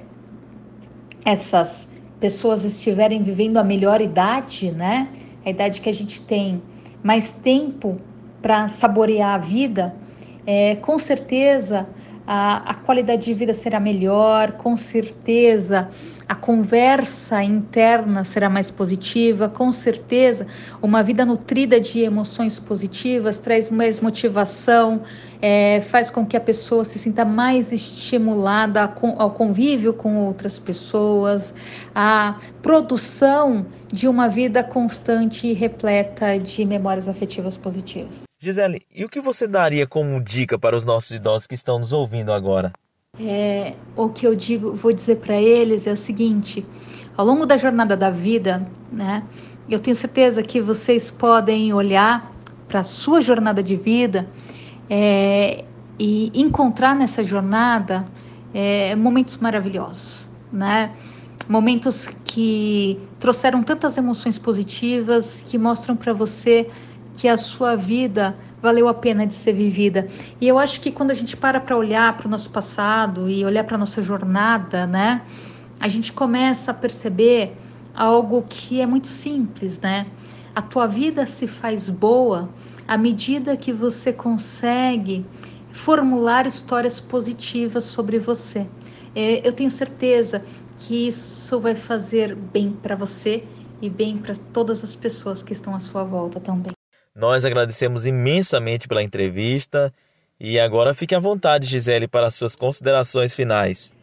essas 1.26 1.90
pessoas 2.22 2.64
estiverem 2.64 3.22
vivendo 3.22 3.58
a 3.58 3.66
melhor 3.66 4.00
idade, 4.00 4.72
né, 4.72 5.10
a 5.46 5.50
idade 5.50 5.82
que 5.82 5.90
a 5.90 5.94
gente 5.94 6.22
tem 6.22 6.64
mais 7.04 7.32
tempo 7.32 7.98
para 8.42 8.70
saborear 8.70 9.36
a 9.36 9.38
vida, 9.38 9.94
é, 10.46 10.76
com 10.78 10.98
certeza 11.00 11.88
a, 12.26 12.72
a 12.72 12.74
qualidade 12.74 13.26
de 13.26 13.34
vida 13.34 13.54
será 13.54 13.80
melhor, 13.80 14.54
com 14.54 14.78
certeza 14.78 15.90
a 16.28 16.36
conversa 16.36 17.44
interna 17.44 18.24
será 18.24 18.50
mais 18.50 18.72
positiva, 18.72 19.50
com 19.50 19.72
certeza 19.72 20.48
uma 20.82 21.04
vida 21.04 21.26
nutrida 21.26 21.80
de 21.80 22.00
emoções 22.00 22.60
positivas 22.60 23.38
traz 23.38 23.70
mais 23.70 24.00
motivação, 24.00 25.02
é, 25.42 25.82
faz 25.82 26.10
com 26.10 26.26
que 26.26 26.38
a 26.38 26.42
pessoa 26.42 26.86
se 26.86 26.98
sinta 26.98 27.26
mais 27.26 27.74
estimulada 27.74 28.82
ao 29.18 29.32
convívio 29.32 29.94
com 29.94 30.16
outras 30.26 30.58
pessoas, 30.58 31.54
a 31.94 32.38
produção 32.62 33.66
de 33.92 34.08
uma 34.08 34.30
vida 34.30 34.64
constante 34.64 35.48
e 35.48 35.54
repleta 35.54 36.40
de 36.40 36.66
memórias 36.66 37.10
afetivas 37.10 37.58
positivas. 37.58 38.24
Gisele, 38.44 38.82
e 38.94 39.06
o 39.06 39.10
que 39.10 39.22
você 39.22 39.48
daria 39.48 39.88
como 39.88 40.22
dica 40.22 40.60
para 40.60 40.76
os 40.76 40.84
nossos 40.84 41.12
idosos 41.12 41.48
que 41.48 41.56
estão 41.56 41.80
nos 41.80 41.94
ouvindo 41.94 42.34
agora? 42.34 42.74
É, 43.18 43.74
o 43.96 44.10
que 44.10 44.28
eu 44.28 44.36
digo, 44.36 44.74
vou 44.74 44.92
dizer 44.92 45.16
para 45.20 45.42
eles 45.42 45.88
é 45.88 45.94
o 45.94 45.96
seguinte: 45.96 46.66
ao 47.16 47.26
longo 47.26 47.46
da 47.46 47.56
jornada 47.56 47.96
da 47.96 48.10
vida, 48.10 48.70
né, 48.92 49.24
eu 49.70 49.80
tenho 49.80 49.96
certeza 49.96 50.44
que 50.44 50.60
vocês 50.60 51.10
podem 51.10 51.74
olhar 51.74 52.34
para 52.68 52.82
a 52.82 52.84
sua 52.84 53.22
jornada 53.22 53.64
de 53.64 53.78
vida 53.78 54.28
é, 54.90 55.64
e 55.98 56.30
encontrar 56.38 56.94
nessa 56.98 57.24
jornada 57.24 58.06
é, 58.54 58.94
momentos 58.94 59.38
maravilhosos, 59.38 60.30
né? 60.52 60.92
Momentos 61.48 62.10
que 62.26 63.00
trouxeram 63.22 63.64
tantas 63.64 63.98
emoções 63.98 64.38
positivas 64.38 65.42
que 65.48 65.58
mostram 65.58 65.96
para 65.96 66.12
você 66.12 66.70
que 67.16 67.28
a 67.28 67.38
sua 67.38 67.76
vida 67.76 68.36
valeu 68.62 68.88
a 68.88 68.94
pena 68.94 69.28
de 69.28 69.34
ser 69.34 69.54
vivida. 69.54 70.08
E 70.40 70.48
eu 70.48 70.58
acho 70.58 70.80
que 70.80 70.92
quando 70.92 71.12
a 71.12 71.14
gente 71.14 71.36
para 71.36 71.60
para 71.60 71.76
olhar 71.76 72.16
para 72.16 72.28
o 72.28 72.30
nosso 72.30 72.50
passado 72.50 73.30
e 73.30 73.44
olhar 73.44 73.64
para 73.64 73.76
a 73.76 73.78
nossa 73.78 74.02
jornada, 74.02 74.88
né, 74.88 75.22
a 75.80 75.88
gente 75.88 76.14
começa 76.14 76.72
a 76.72 76.74
perceber 76.74 77.58
algo 77.94 78.44
que 78.48 78.82
é 78.82 78.86
muito 78.86 79.08
simples, 79.08 79.80
né? 79.80 80.08
A 80.56 80.62
tua 80.62 80.88
vida 80.88 81.26
se 81.26 81.48
faz 81.48 81.90
boa 81.90 82.50
à 82.88 82.98
medida 82.98 83.58
que 83.58 83.74
você 83.74 84.14
consegue 84.14 85.26
formular 85.72 86.46
histórias 86.46 87.00
positivas 87.00 87.84
sobre 87.84 88.20
você. 88.20 88.68
É, 89.16 89.48
eu 89.48 89.52
tenho 89.52 89.70
certeza 89.70 90.44
que 90.80 91.08
isso 91.08 91.60
vai 91.60 91.76
fazer 91.76 92.36
bem 92.36 92.72
para 92.72 92.96
você 92.96 93.44
e 93.82 93.90
bem 93.90 94.18
para 94.18 94.36
todas 94.54 94.84
as 94.84 94.96
pessoas 94.96 95.42
que 95.44 95.54
estão 95.54 95.76
à 95.76 95.80
sua 95.80 96.04
volta 96.04 96.40
também. 96.40 96.74
Nós 97.16 97.46
agradecemos 97.46 98.08
imensamente 98.08 98.88
pela 98.88 99.04
entrevista 99.04 99.94
e 100.40 100.60
agora 100.60 100.96
fique 100.96 101.14
à 101.14 101.20
vontade, 101.20 101.68
Gisele, 101.68 102.08
para 102.08 102.26
as 102.26 102.34
suas 102.34 102.56
considerações 102.56 103.36
finais. 103.36 103.94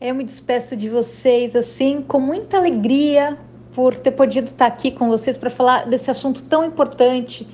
Eu 0.00 0.14
me 0.14 0.22
despeço 0.22 0.76
de 0.76 0.88
vocês 0.88 1.56
assim 1.56 2.00
com 2.02 2.20
muita 2.20 2.56
alegria 2.56 3.36
por 3.74 3.96
ter 3.96 4.12
podido 4.12 4.46
estar 4.46 4.66
aqui 4.66 4.92
com 4.92 5.08
vocês 5.08 5.36
para 5.36 5.50
falar 5.50 5.88
desse 5.88 6.08
assunto 6.08 6.40
tão 6.44 6.64
importante 6.64 7.48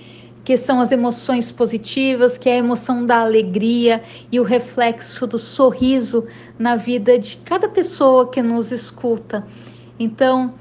que 0.44 0.58
são 0.58 0.78
as 0.78 0.92
emoções 0.92 1.50
positivas, 1.50 2.36
que 2.36 2.50
é 2.50 2.54
a 2.54 2.58
emoção 2.58 3.06
da 3.06 3.20
alegria 3.20 4.02
e 4.30 4.38
o 4.38 4.42
reflexo 4.42 5.26
do 5.26 5.38
sorriso 5.38 6.26
na 6.58 6.76
vida 6.76 7.18
de 7.18 7.38
cada 7.38 7.66
pessoa 7.66 8.28
que 8.28 8.42
nos 8.42 8.70
escuta. 8.70 9.46
Então, 9.98 10.54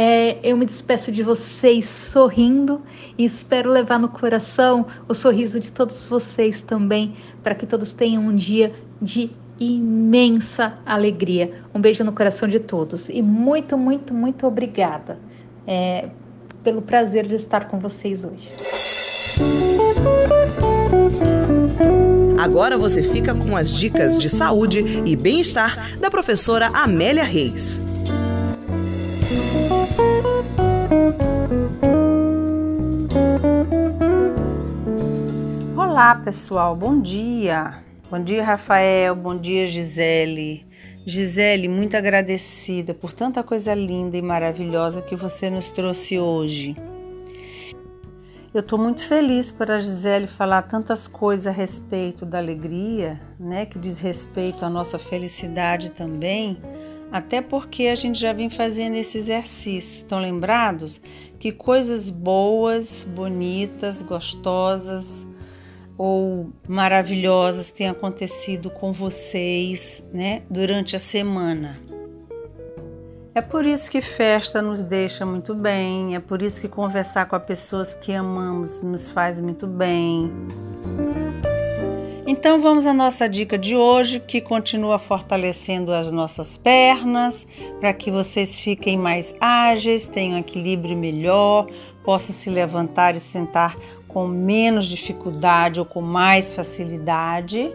é, 0.00 0.38
eu 0.44 0.56
me 0.56 0.64
despeço 0.64 1.10
de 1.10 1.24
vocês 1.24 1.88
sorrindo 1.88 2.80
e 3.18 3.24
espero 3.24 3.68
levar 3.68 3.98
no 3.98 4.08
coração 4.08 4.86
o 5.08 5.12
sorriso 5.12 5.58
de 5.58 5.72
todos 5.72 6.06
vocês 6.06 6.62
também, 6.62 7.16
para 7.42 7.52
que 7.52 7.66
todos 7.66 7.92
tenham 7.92 8.22
um 8.22 8.36
dia 8.36 8.72
de 9.02 9.28
imensa 9.58 10.78
alegria. 10.86 11.52
Um 11.74 11.80
beijo 11.80 12.04
no 12.04 12.12
coração 12.12 12.48
de 12.48 12.60
todos 12.60 13.08
e 13.08 13.20
muito, 13.20 13.76
muito, 13.76 14.14
muito 14.14 14.46
obrigada 14.46 15.18
é, 15.66 16.10
pelo 16.62 16.80
prazer 16.80 17.26
de 17.26 17.34
estar 17.34 17.64
com 17.64 17.80
vocês 17.80 18.22
hoje. 18.22 18.50
Agora 22.38 22.78
você 22.78 23.02
fica 23.02 23.34
com 23.34 23.56
as 23.56 23.74
dicas 23.74 24.16
de 24.16 24.28
saúde 24.28 24.78
e 25.04 25.16
bem-estar 25.16 25.98
da 25.98 26.08
professora 26.08 26.68
Amélia 26.68 27.24
Reis. 27.24 27.80
Olá, 35.76 36.14
pessoal. 36.16 36.74
Bom 36.74 37.00
dia. 37.00 37.82
Bom 38.10 38.22
dia, 38.22 38.42
Rafael. 38.42 39.14
Bom 39.14 39.36
dia, 39.36 39.66
Gisele. 39.66 40.66
Gisele, 41.06 41.68
muito 41.68 41.96
agradecida 41.96 42.94
por 42.94 43.12
tanta 43.12 43.42
coisa 43.42 43.74
linda 43.74 44.16
e 44.16 44.22
maravilhosa 44.22 45.02
que 45.02 45.14
você 45.14 45.48
nos 45.48 45.70
trouxe 45.70 46.18
hoje. 46.18 46.76
Eu 48.52 48.60
estou 48.60 48.78
muito 48.78 49.02
feliz 49.02 49.52
por 49.52 49.70
a 49.70 49.78
Gisele 49.78 50.26
falar 50.26 50.62
tantas 50.62 51.06
coisas 51.06 51.46
a 51.46 51.50
respeito 51.50 52.26
da 52.26 52.38
alegria, 52.38 53.20
né, 53.38 53.66
que 53.66 53.78
diz 53.78 54.00
respeito 54.00 54.64
à 54.64 54.70
nossa 54.70 54.98
felicidade 54.98 55.92
também, 55.92 56.58
até 57.10 57.40
porque 57.40 57.86
a 57.86 57.94
gente 57.94 58.18
já 58.18 58.32
vem 58.32 58.50
fazendo 58.50 58.96
esse 58.96 59.18
exercício. 59.18 59.96
Estão 59.96 60.20
lembrados 60.20 61.00
que 61.38 61.52
coisas 61.52 62.10
boas, 62.10 63.04
bonitas, 63.04 64.02
gostosas, 64.02 65.26
ou 65.96 66.52
maravilhosas 66.68 67.70
têm 67.72 67.88
acontecido 67.88 68.70
com 68.70 68.92
vocês, 68.92 70.02
né, 70.12 70.42
durante 70.48 70.94
a 70.94 70.98
semana. 70.98 71.80
É 73.34 73.40
por 73.40 73.66
isso 73.66 73.90
que 73.90 74.00
festa 74.00 74.62
nos 74.62 74.82
deixa 74.82 75.26
muito 75.26 75.54
bem, 75.54 76.14
é 76.14 76.20
por 76.20 76.42
isso 76.42 76.60
que 76.60 76.68
conversar 76.68 77.26
com 77.26 77.36
as 77.36 77.44
pessoas 77.44 77.94
que 77.94 78.12
amamos 78.12 78.80
nos 78.80 79.08
faz 79.08 79.40
muito 79.40 79.66
bem. 79.66 80.32
Então 82.30 82.60
vamos 82.60 82.84
à 82.84 82.92
nossa 82.92 83.26
dica 83.26 83.56
de 83.56 83.74
hoje, 83.74 84.20
que 84.20 84.38
continua 84.38 84.98
fortalecendo 84.98 85.90
as 85.90 86.10
nossas 86.10 86.58
pernas, 86.58 87.46
para 87.80 87.90
que 87.94 88.10
vocês 88.10 88.60
fiquem 88.60 88.98
mais 88.98 89.34
ágeis, 89.40 90.06
tenham 90.06 90.38
equilíbrio 90.38 90.94
melhor, 90.94 91.66
possam 92.04 92.34
se 92.34 92.50
levantar 92.50 93.16
e 93.16 93.20
sentar 93.20 93.78
com 94.06 94.26
menos 94.26 94.86
dificuldade 94.86 95.80
ou 95.80 95.86
com 95.86 96.02
mais 96.02 96.52
facilidade, 96.52 97.72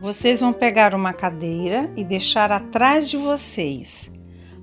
vocês 0.00 0.42
vão 0.42 0.52
pegar 0.52 0.94
uma 0.94 1.12
cadeira 1.12 1.90
e 1.96 2.04
deixar 2.04 2.52
atrás 2.52 3.10
de 3.10 3.16
vocês. 3.16 4.08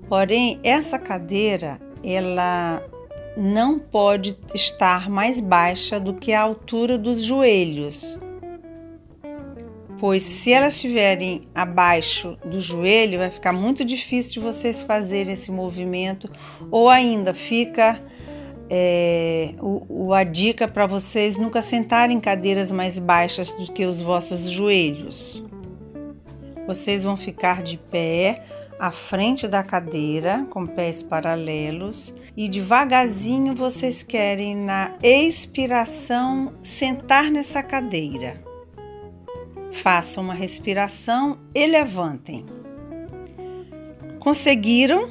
Porém, 0.07 0.61
essa 0.63 0.97
cadeira, 0.97 1.77
ela 2.01 2.81
não 3.35 3.77
pode 3.79 4.37
estar 4.55 5.09
mais 5.09 5.41
baixa 5.41 5.99
do 5.99 6.13
que 6.13 6.31
a 6.31 6.41
altura 6.41 6.97
dos 6.97 7.21
joelhos. 7.21 8.17
Pois 10.03 10.21
se 10.23 10.51
elas 10.51 10.75
estiverem 10.75 11.47
abaixo 11.55 12.37
do 12.43 12.59
joelho, 12.59 13.19
vai 13.19 13.31
ficar 13.31 13.53
muito 13.53 13.85
difícil 13.85 14.33
de 14.33 14.39
vocês 14.41 14.81
fazerem 14.81 15.31
esse 15.31 15.49
movimento 15.49 16.29
ou 16.69 16.89
ainda 16.89 17.33
fica 17.33 18.03
é, 18.69 19.53
o, 19.61 20.07
o, 20.07 20.13
a 20.13 20.25
dica 20.25 20.67
para 20.67 20.85
vocês 20.85 21.37
nunca 21.37 21.61
sentarem 21.61 22.17
em 22.17 22.19
cadeiras 22.19 22.69
mais 22.69 22.99
baixas 22.99 23.53
do 23.53 23.71
que 23.71 23.85
os 23.85 24.01
vossos 24.01 24.51
joelhos. 24.51 25.41
Vocês 26.67 27.03
vão 27.03 27.15
ficar 27.15 27.63
de 27.63 27.77
pé 27.77 28.43
à 28.77 28.91
frente 28.91 29.47
da 29.47 29.63
cadeira, 29.63 30.45
com 30.49 30.67
pés 30.67 31.01
paralelos, 31.01 32.13
e 32.35 32.49
devagarzinho 32.49 33.55
vocês 33.55 34.03
querem, 34.03 34.53
na 34.53 34.91
expiração, 35.01 36.55
sentar 36.61 37.31
nessa 37.31 37.63
cadeira. 37.63 38.51
Façam 39.73 40.23
uma 40.23 40.33
respiração 40.33 41.39
e 41.53 41.65
levantem. 41.65 42.45
Conseguiram? 44.19 45.09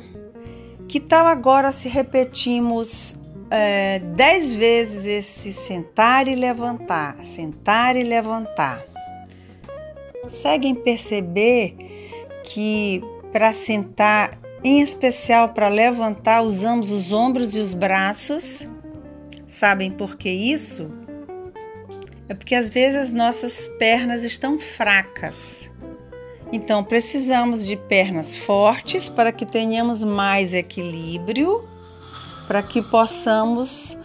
Que 0.89 1.01
tal 1.01 1.27
agora 1.27 1.73
se 1.73 1.89
repetimos 1.89 3.17
é, 3.51 3.99
dez 3.99 4.55
vezes 4.55 5.05
esse 5.05 5.53
sentar 5.53 6.29
e 6.29 6.35
levantar, 6.35 7.23
sentar 7.23 7.97
e 7.97 8.03
levantar? 8.03 8.85
Conseguem 10.23 10.75
perceber 10.75 11.75
que 12.45 13.03
para 13.33 13.53
sentar, 13.53 14.39
em 14.63 14.81
especial 14.81 15.51
para 15.51 15.69
levantar, 15.69 16.43
usamos 16.43 16.91
os 16.91 17.13
ombros 17.13 17.55
e 17.55 17.59
os 17.59 17.75
braços? 17.75 18.67
Sabem 19.47 19.91
por 19.91 20.17
que 20.17 20.31
isso? 20.31 20.91
É 22.29 22.35
porque 22.35 22.55
às 22.55 22.69
vezes 22.69 22.97
as 22.97 23.13
nossas 23.13 23.69
pernas 23.79 24.23
estão 24.23 24.59
fracas. 24.59 25.71
Então 26.53 26.85
precisamos 26.85 27.67
de 27.67 27.77
pernas 27.77 28.37
fortes 28.37 29.09
para 29.09 29.33
que 29.33 29.47
tenhamos 29.47 30.03
mais 30.03 30.53
equilíbrio, 30.53 31.65
para 32.47 32.63
que 32.63 32.83
possamos 32.83 33.97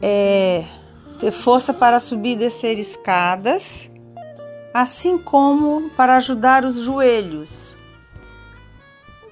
é, 0.00 0.64
ter 1.20 1.32
força 1.32 1.74
para 1.74 1.98
subir 1.98 2.32
e 2.32 2.36
descer 2.36 2.78
escadas, 2.78 3.90
assim 4.72 5.18
como 5.18 5.90
para 5.90 6.16
ajudar 6.16 6.64
os 6.64 6.78
joelhos. 6.78 7.76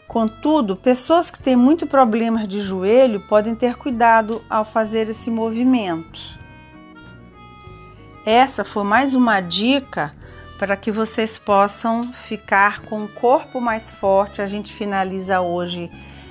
Contudo, 0.09 0.77
pessoas 0.77 1.31
que 1.31 1.38
têm 1.38 1.55
muito 1.55 1.87
problemas 1.87 2.49
de 2.49 2.61
joelho 2.61 3.20
podem 3.20 3.55
ter 3.55 3.77
cuidado 3.77 4.42
ao 4.49 4.64
fazer 4.64 5.09
esse 5.09 5.31
movimento. 5.31 6.36
Essa 8.27 8.65
foi 8.65 8.83
mais 8.83 9.15
uma 9.15 9.41
dica 9.41 10.12
para 10.59 10.77
que 10.77 10.91
vocês 10.91 11.39
possam 11.39 12.12
ficar 12.12 12.81
com 12.81 13.05
o 13.05 13.09
corpo 13.09 13.61
mais 13.61 13.89
forte. 13.89 14.43
A 14.43 14.47
gente 14.47 14.73
finaliza 14.73 15.41
hoje 15.41 15.89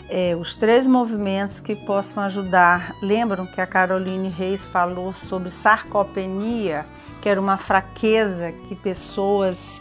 é, 0.10 0.36
os 0.36 0.56
três 0.56 0.88
movimentos 0.88 1.62
que 1.62 1.74
possam 1.74 2.22
ajudar. 2.24 2.94
Lembram 3.02 3.46
que 3.46 3.62
a 3.62 3.66
Caroline 3.66 4.28
Reis 4.28 4.66
falou 4.66 5.14
sobre 5.14 5.50
sarcopenia, 5.50 6.86
que 7.22 7.30
era 7.30 7.40
uma 7.40 7.58
fraqueza 7.58 8.52
que 8.68 8.76
pessoas 8.76 9.80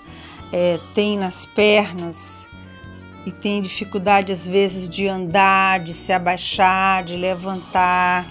é, 0.52 0.78
têm 0.94 1.18
nas 1.18 1.44
pernas 1.44 2.46
e 3.26 3.32
têm 3.32 3.60
dificuldade 3.60 4.30
às 4.30 4.46
vezes 4.46 4.88
de 4.88 5.08
andar, 5.08 5.80
de 5.80 5.92
se 5.92 6.12
abaixar, 6.12 7.02
de 7.02 7.16
levantar. 7.16 8.24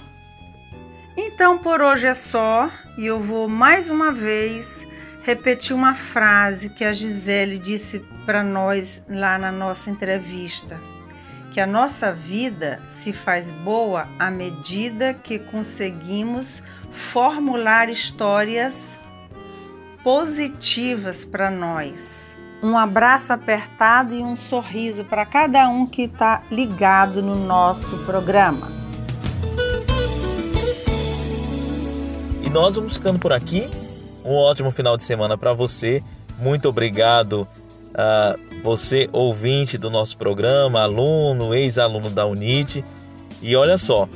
Então 1.17 1.58
por 1.58 1.82
hoje 1.82 2.08
é 2.08 2.13
só 2.13 2.69
e 2.97 3.06
eu 3.06 3.19
vou 3.19 3.47
mais 3.47 3.89
uma 3.89 4.12
vez 4.12 4.86
repetir 5.23 5.75
uma 5.75 5.93
frase 5.93 6.69
que 6.69 6.84
a 6.84 6.93
Gisele 6.93 7.58
disse 7.58 7.99
para 8.25 8.43
nós 8.43 9.01
lá 9.10 9.38
na 9.38 9.51
nossa 9.51 9.89
entrevista, 9.89 10.79
que 11.53 11.60
a 11.60 11.65
nossa 11.65 12.12
vida 12.12 12.82
se 12.89 13.13
faz 13.13 13.49
boa 13.49 14.08
à 14.19 14.29
medida 14.29 15.13
que 15.13 15.39
conseguimos 15.39 16.62
formular 16.91 17.89
histórias 17.89 18.75
positivas 20.03 21.23
para 21.23 21.49
nós. 21.49 22.21
Um 22.62 22.77
abraço 22.77 23.34
apertado 23.34 24.13
e 24.13 24.21
um 24.21 24.36
sorriso 24.36 25.03
para 25.06 25.25
cada 25.25 25.67
um 25.67 25.86
que 25.86 26.03
está 26.03 26.41
ligado 26.49 27.21
no 27.21 27.36
nosso 27.36 28.06
programa. 28.06 28.83
Nós 32.54 32.76
vamos 32.76 32.94
ficando 32.94 33.18
por 33.18 33.34
aqui 33.34 33.68
um 34.24 34.36
ótimo 34.36 34.70
final 34.70 34.96
de 34.96 35.04
semana 35.04 35.36
para 35.36 35.54
você. 35.54 36.04
Muito 36.38 36.70
obrigado 36.70 37.48
a 37.96 38.38
você, 38.63 39.10
ouvinte 39.12 39.76
do 39.76 39.89
nosso 39.89 40.16
programa, 40.18 40.82
aluno, 40.82 41.56
ex-aluno 41.56 42.12
da 42.12 42.28
UNIT. 42.28 42.86
E 43.42 43.56
olha 43.56 43.76
só, 43.76 44.08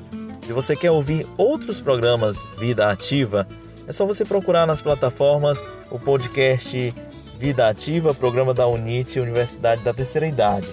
se 0.45 0.54
você 0.54 0.76
quer 0.76 0.91
ouvir 0.91 1.26
outros 1.36 1.82
programas 1.82 2.47
Vida 2.60 2.91
Ativa, 2.91 3.47
é 3.88 3.91
só 3.91 4.06
você 4.06 4.23
procurar 4.23 4.67
nas 4.67 4.84
plataformas 4.84 5.63
o 5.89 5.97
podcast 5.97 6.93
Vida 7.39 7.67
Ativa, 7.67 8.13
programa 8.13 8.54
da 8.54 8.67
UNIT, 8.67 9.19
Universidade 9.19 9.82
da 9.82 9.95
Terceira 9.95 10.28
Idade. 10.28 10.67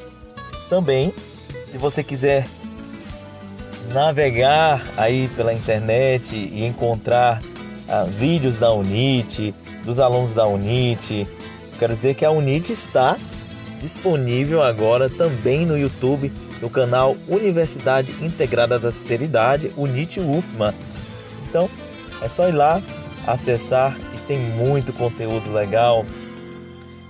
Também, 0.68 1.14
se 1.66 1.78
você 1.78 2.04
quiser 2.04 2.46
navegar 3.90 4.82
aí 4.98 5.28
pela 5.28 5.54
internet 5.54 6.36
e 6.36 6.66
encontrar 6.66 7.40
ah, 7.88 8.04
vídeos 8.04 8.56
da 8.56 8.72
UNIT, 8.72 9.54
dos 9.84 9.98
alunos 9.98 10.32
da 10.32 10.46
UNIT. 10.46 11.26
Quero 11.78 11.94
dizer 11.94 12.14
que 12.14 12.24
a 12.24 12.30
UNIT 12.30 12.72
está 12.72 13.16
disponível 13.80 14.62
agora 14.62 15.10
também 15.10 15.66
no 15.66 15.76
YouTube, 15.76 16.32
no 16.60 16.70
canal 16.70 17.16
Universidade 17.28 18.10
Integrada 18.24 18.78
da 18.78 18.90
Terceira 18.90 19.24
Idade, 19.24 19.72
UNIT 19.76 20.20
UFMA. 20.20 20.74
Então, 21.48 21.68
é 22.22 22.28
só 22.28 22.48
ir 22.48 22.52
lá, 22.52 22.82
acessar 23.26 23.96
e 24.14 24.18
tem 24.26 24.38
muito 24.38 24.92
conteúdo 24.92 25.52
legal. 25.52 26.06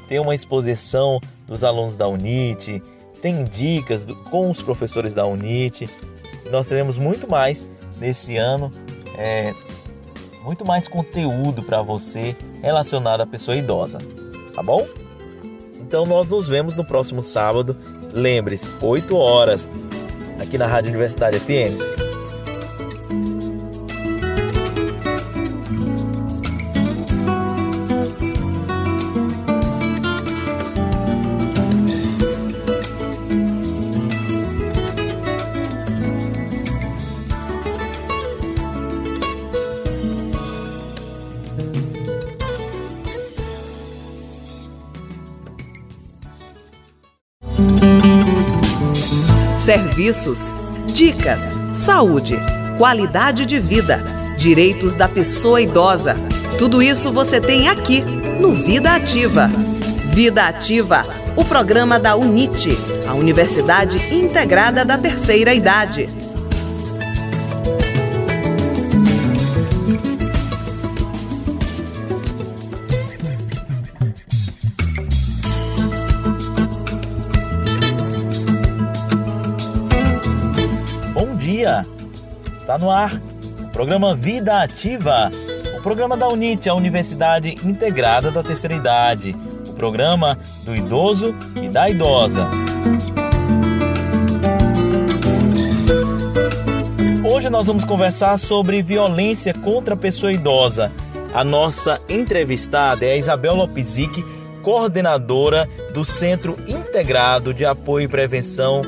Tem 0.08 0.18
uma 0.18 0.34
exposição 0.34 1.20
dos 1.46 1.62
alunos 1.62 1.96
da 1.96 2.08
UNIT, 2.08 2.82
tem 3.22 3.44
dicas 3.44 4.04
do, 4.04 4.16
com 4.16 4.50
os 4.50 4.60
professores 4.60 5.14
da 5.14 5.24
UNIT. 5.24 5.88
Nós 6.50 6.66
teremos 6.66 6.98
muito 6.98 7.30
mais 7.30 7.68
nesse 7.98 8.36
ano. 8.36 8.72
É, 9.16 9.54
muito 10.44 10.66
mais 10.66 10.86
conteúdo 10.86 11.62
para 11.62 11.80
você 11.80 12.36
relacionado 12.60 13.22
à 13.22 13.26
pessoa 13.26 13.56
idosa, 13.56 13.98
tá 14.54 14.62
bom? 14.62 14.86
Então 15.80 16.04
nós 16.04 16.28
nos 16.28 16.46
vemos 16.46 16.76
no 16.76 16.84
próximo 16.84 17.22
sábado. 17.22 17.76
Lembre-se, 18.12 18.68
8 18.80 19.16
horas, 19.16 19.70
aqui 20.38 20.58
na 20.58 20.66
Rádio 20.66 20.90
Universidade 20.90 21.40
FM. 21.40 21.93
Serviços, 49.94 50.52
dicas, 50.92 51.54
saúde, 51.72 52.36
qualidade 52.76 53.46
de 53.46 53.60
vida, 53.60 54.02
direitos 54.36 54.92
da 54.92 55.06
pessoa 55.06 55.60
idosa. 55.60 56.16
Tudo 56.58 56.82
isso 56.82 57.12
você 57.12 57.40
tem 57.40 57.68
aqui 57.68 58.00
no 58.40 58.52
Vida 58.52 58.96
Ativa. 58.96 59.48
Vida 60.12 60.48
Ativa, 60.48 61.06
o 61.36 61.44
programa 61.44 61.96
da 61.96 62.16
UNIT, 62.16 62.76
a 63.08 63.14
Universidade 63.14 64.12
Integrada 64.12 64.84
da 64.84 64.98
Terceira 64.98 65.54
Idade. 65.54 66.08
Está 82.74 82.84
no 82.84 82.90
ar 82.90 83.22
o 83.60 83.68
programa 83.68 84.16
Vida 84.16 84.60
Ativa, 84.60 85.30
o 85.78 85.80
programa 85.80 86.16
da 86.16 86.26
UNIT, 86.26 86.68
a 86.68 86.74
Universidade 86.74 87.56
Integrada 87.64 88.32
da 88.32 88.42
Terceira 88.42 88.74
Idade, 88.74 89.32
o 89.68 89.74
programa 89.74 90.36
do 90.64 90.74
idoso 90.74 91.36
e 91.54 91.68
da 91.68 91.88
idosa. 91.88 92.48
Hoje 97.24 97.48
nós 97.48 97.68
vamos 97.68 97.84
conversar 97.84 98.36
sobre 98.38 98.82
violência 98.82 99.54
contra 99.54 99.94
a 99.94 99.96
pessoa 99.96 100.32
idosa. 100.32 100.90
A 101.32 101.44
nossa 101.44 102.00
entrevistada 102.08 103.06
é 103.06 103.12
a 103.12 103.16
Isabel 103.16 103.54
Lopizic, 103.54 104.10
coordenadora 104.64 105.68
do 105.92 106.04
Centro 106.04 106.58
Integrado 106.66 107.54
de 107.54 107.64
Apoio 107.64 108.06
e 108.06 108.08
Prevenção 108.08 108.82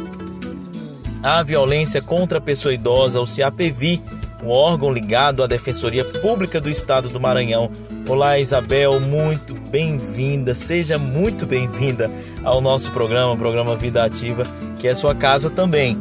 à 1.27 1.43
violência 1.43 2.01
contra 2.01 2.39
a 2.39 2.41
pessoa 2.41 2.72
idosa, 2.72 3.20
o 3.20 3.27
CAPVI, 3.27 4.01
um 4.45 4.49
órgão 4.49 4.93
ligado 4.93 5.43
à 5.43 5.49
Defensoria 5.49 6.05
Pública 6.05 6.61
do 6.61 6.70
Estado 6.70 7.09
do 7.09 7.18
Maranhão. 7.18 7.68
Olá, 8.09 8.39
Isabel, 8.39 9.01
muito 9.01 9.53
bem-vinda, 9.53 10.55
seja 10.55 11.01
muito 11.01 11.45
bem-vinda 11.45 12.09
ao 12.45 12.61
nosso 12.61 12.93
programa, 12.93 13.37
programa 13.37 13.74
Vida 13.74 14.05
Ativa, 14.05 14.45
que 14.79 14.87
é 14.87 14.95
sua 14.95 15.16
casa 15.16 15.51
também. 15.51 15.99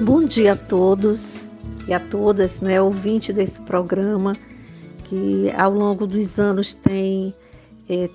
Bom 0.00 0.24
dia 0.24 0.52
a 0.52 0.56
todos 0.56 1.38
e 1.88 1.92
a 1.92 1.98
todas, 1.98 2.60
né, 2.60 2.80
ouvinte 2.80 3.32
desse 3.32 3.60
programa, 3.62 4.36
que 5.06 5.50
ao 5.56 5.72
longo 5.72 6.06
dos 6.06 6.38
anos 6.38 6.72
tem 6.72 7.34
é, 7.90 8.08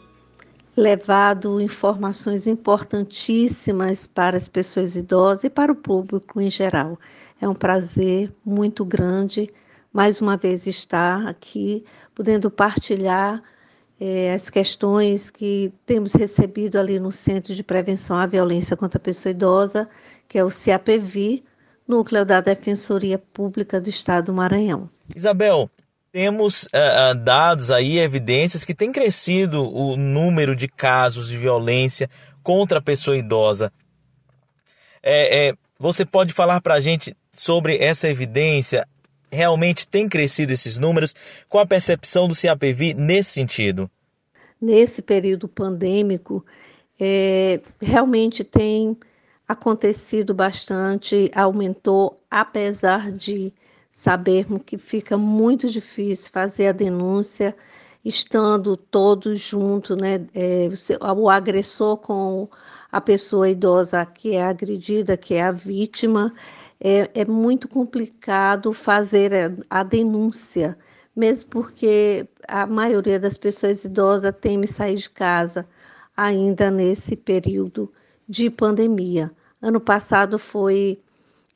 levado 0.76 1.62
informações 1.62 2.48
importantíssimas 2.48 4.08
para 4.08 4.36
as 4.36 4.48
pessoas 4.48 4.96
idosas 4.96 5.44
e 5.44 5.50
para 5.50 5.72
o 5.72 5.76
público 5.76 6.42
em 6.42 6.50
geral. 6.50 7.00
É 7.40 7.48
um 7.48 7.54
prazer 7.54 8.32
muito 8.44 8.84
grande, 8.84 9.50
mais 9.92 10.22
uma 10.22 10.36
vez, 10.36 10.66
estar 10.66 11.28
aqui, 11.28 11.84
podendo 12.16 12.50
partilhar 12.50 13.42
é, 14.00 14.34
as 14.34 14.50
questões 14.50 15.30
que 15.30 15.72
temos 15.86 16.14
recebido 16.14 16.80
ali 16.80 17.00
no 17.00 17.12
Centro 17.12 17.54
de 17.54 17.64
Prevenção 17.64 18.18
à 18.18 18.26
Violência 18.26 18.76
contra 18.76 18.98
a 18.98 19.02
Pessoa 19.02 19.32
Idosa, 19.32 19.88
que 20.28 20.38
é 20.38 20.44
o 20.44 20.50
CAPV, 20.50 21.44
núcleo 21.88 22.26
da 22.26 22.42
Defensoria 22.42 23.20
Pública 23.20 23.80
do 23.80 23.90
Estado 23.90 24.26
do 24.26 24.34
Maranhão. 24.34 24.90
Isabel, 25.16 25.70
temos 26.14 26.66
uh, 26.66 27.16
dados 27.24 27.72
aí, 27.72 27.98
evidências 27.98 28.64
que 28.64 28.76
tem 28.76 28.92
crescido 28.92 29.64
o 29.64 29.98
número 29.98 30.56
de 30.56 30.68
casos 30.68 31.28
de 31.28 31.36
violência 31.36 32.08
contra 32.44 32.78
a 32.78 32.82
pessoa 32.82 33.18
idosa. 33.18 33.74
É, 35.02 35.50
é, 35.50 35.54
você 35.80 36.06
pode 36.06 36.32
falar 36.32 36.62
para 36.62 36.76
a 36.76 36.80
gente 36.80 37.18
sobre 37.32 37.80
essa 37.80 38.08
evidência? 38.08 38.88
Realmente 39.32 39.88
tem 39.88 40.08
crescido 40.08 40.54
esses 40.54 40.78
números? 40.78 41.16
Qual 41.50 41.64
a 41.64 41.68
percepção 41.68 42.28
do 42.28 42.36
CAPV 42.40 42.94
nesse 42.94 43.32
sentido? 43.32 43.90
Nesse 44.62 45.02
período 45.02 45.48
pandêmico, 45.48 46.46
é, 47.00 47.60
realmente 47.82 48.44
tem 48.44 48.96
acontecido 49.48 50.32
bastante, 50.32 51.32
aumentou, 51.34 52.22
apesar 52.30 53.12
de 53.12 53.52
sabermos 53.94 54.64
que 54.66 54.76
fica 54.76 55.16
muito 55.16 55.70
difícil 55.70 56.32
fazer 56.32 56.68
a 56.68 56.72
denúncia 56.72 57.56
estando 58.04 58.76
todos 58.76 59.40
juntos, 59.40 59.96
né? 59.96 60.26
É, 60.34 60.68
o 61.16 61.30
agressor 61.30 61.98
com 61.98 62.50
a 62.92 63.00
pessoa 63.00 63.48
idosa 63.48 64.04
que 64.06 64.36
é 64.36 64.44
agredida, 64.44 65.16
que 65.16 65.36
é 65.36 65.44
a 65.44 65.52
vítima, 65.52 66.34
é, 66.82 67.10
é 67.14 67.24
muito 67.24 67.68
complicado 67.68 68.74
fazer 68.74 69.32
a, 69.34 69.80
a, 69.80 69.84
denúncia, 69.84 70.78
mesmo 71.16 71.52
porque 71.52 72.28
a 72.48 72.66
maioria 72.66 73.20
das 73.20 73.38
pessoas 73.38 73.86
idosas 73.86 74.34
teme 74.42 74.68
sair 74.68 74.96
de 74.96 75.10
casa 75.10 75.68
ainda 76.18 76.72
nesse 76.72 77.16
período 77.16 77.94
de 78.28 78.50
pandemia. 78.50 79.32
Ano 79.62 79.80
passado 79.80 80.40
foi 80.40 81.00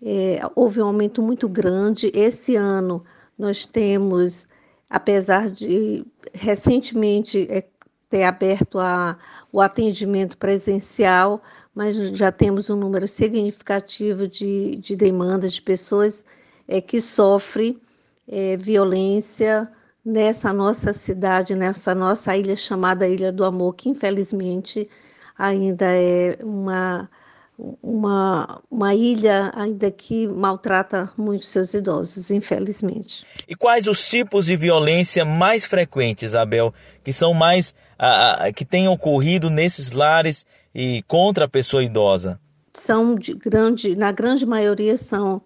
é, 0.02 0.40
houve 0.56 0.82
um 0.82 0.88
aumento 0.88 1.22
muito 1.22 1.48
grande. 1.50 2.12
Esse 2.14 2.56
ano 2.56 3.04
nós 3.38 3.66
temos, 3.66 4.48
apesar 4.90 5.50
de 5.50 6.06
recentemente 6.34 7.48
é, 7.50 7.64
ter 8.10 8.24
aberto 8.24 8.80
a, 8.80 9.18
o 9.52 9.62
atendimento 9.62 10.38
presencial, 10.38 11.42
mas 11.74 11.96
já 11.96 12.32
temos 12.32 12.70
um 12.70 12.76
número 12.76 13.08
significativo 13.08 14.28
de, 14.28 14.78
de 14.78 14.96
demandas 14.96 15.54
de 15.54 15.62
pessoas 15.62 16.26
é, 16.68 16.82
que 16.82 17.00
sofrem 17.02 17.80
é, 18.28 18.58
violência 18.58 19.70
nessa 20.04 20.54
nossa 20.54 20.94
cidade, 20.94 21.54
nessa 21.56 21.94
nossa 21.94 22.36
ilha 22.36 22.56
chamada 22.56 23.08
Ilha 23.08 23.32
do 23.32 23.44
Amor, 23.44 23.76
que 23.76 23.90
infelizmente 23.90 24.90
ainda 25.38 25.86
é 25.86 26.40
uma 26.42 27.10
uma, 27.58 28.62
uma 28.70 28.94
ilha 28.94 29.52
ainda 29.56 29.90
que 29.90 30.28
maltrata 30.28 31.12
muito 31.18 31.46
seus 31.46 31.74
idosos, 31.74 32.30
infelizmente. 32.30 33.26
E 33.48 33.56
quais 33.56 33.88
os 33.88 34.08
tipos 34.08 34.46
de 34.46 34.56
violência 34.56 35.26
mais 35.26 35.66
frequentes, 35.66 36.36
Abel, 36.36 36.74
que 37.04 37.12
são 37.12 37.34
mais 37.34 37.74
ah, 37.98 38.52
que 38.56 38.64
têm 38.64 38.88
ocorrido 38.88 39.50
nesses 39.50 39.92
lares 39.92 40.46
e 40.74 41.02
contra 41.08 41.46
a 41.46 41.50
pessoa 41.50 41.84
idosa? 41.84 42.40
São 42.74 43.16
de 43.16 43.34
grande, 43.34 43.96
na 43.96 44.12
grande 44.12 44.46
maioria 44.46 44.98
são 44.98 45.42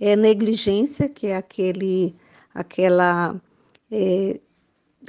é, 0.00 0.14
negligência, 0.14 1.08
que 1.08 1.26
é 1.26 1.36
aquele, 1.36 2.14
aquela, 2.54 3.34
é, 3.90 4.38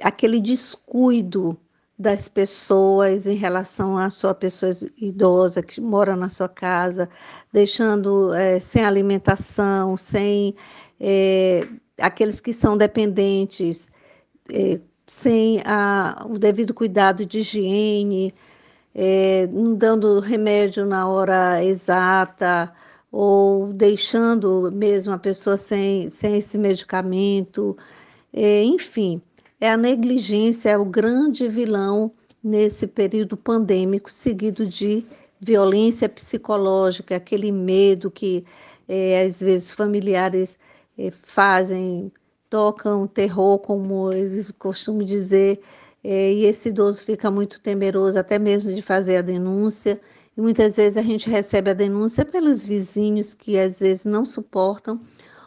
aquele 0.01 0.41
descuido 0.41 1.55
das 1.97 2.29
pessoas 2.29 3.25
em 3.25 3.35
relação 3.35 3.97
à 3.97 4.09
sua 4.09 4.33
pessoa 4.33 4.71
idosa 4.97 5.63
que 5.63 5.81
mora 5.81 6.15
na 6.15 6.29
sua 6.29 6.47
casa, 6.47 7.09
deixando 7.51 8.33
é, 8.33 8.59
sem 8.59 8.85
alimentação, 8.85 9.97
sem 9.97 10.55
é, 10.99 11.67
aqueles 11.99 12.39
que 12.39 12.53
são 12.53 12.77
dependentes, 12.77 13.89
é, 14.53 14.79
sem 15.07 15.61
a, 15.65 16.25
o 16.29 16.37
devido 16.37 16.73
cuidado 16.73 17.25
de 17.25 17.39
higiene, 17.39 18.33
não 19.51 19.75
dando 19.75 20.19
remédio 20.19 20.85
na 20.85 21.07
hora 21.07 21.63
exata, 21.63 22.73
ou 23.11 23.71
deixando 23.71 24.71
mesmo 24.71 25.13
a 25.13 25.19
pessoa 25.19 25.55
sem, 25.55 26.09
sem 26.09 26.37
esse 26.37 26.57
medicamento, 26.57 27.77
enfim 28.33 29.21
é 29.59 29.69
a 29.69 29.77
negligência, 29.77 30.69
é 30.69 30.77
o 30.77 30.85
grande 30.85 31.47
vilão 31.47 32.11
nesse 32.43 32.87
período 32.87 33.35
pandêmico, 33.35 34.11
seguido 34.11 34.65
de 34.65 35.05
violência 35.39 36.07
psicológica, 36.07 37.15
aquele 37.15 37.51
medo 37.51 38.09
que 38.09 38.45
é, 38.87 39.23
às 39.25 39.39
vezes 39.39 39.71
familiares 39.71 40.57
é, 40.97 41.11
fazem, 41.11 42.11
tocam 42.49 43.07
terror, 43.07 43.59
como 43.59 44.11
eles 44.13 44.51
costumam 44.51 45.03
dizer, 45.03 45.59
é, 46.03 46.33
e 46.33 46.45
esse 46.45 46.69
idoso 46.69 47.03
fica 47.03 47.29
muito 47.29 47.59
temeroso 47.61 48.17
até 48.17 48.39
mesmo 48.39 48.73
de 48.73 48.81
fazer 48.81 49.17
a 49.17 49.21
denúncia. 49.21 49.99
E 50.37 50.41
muitas 50.41 50.77
vezes 50.77 50.97
a 50.97 51.01
gente 51.01 51.29
recebe 51.29 51.71
a 51.71 51.73
denúncia 51.73 52.23
pelos 52.23 52.63
vizinhos 52.63 53.33
que 53.33 53.59
às 53.59 53.79
vezes 53.79 54.05
não 54.05 54.23
suportam 54.25 55.01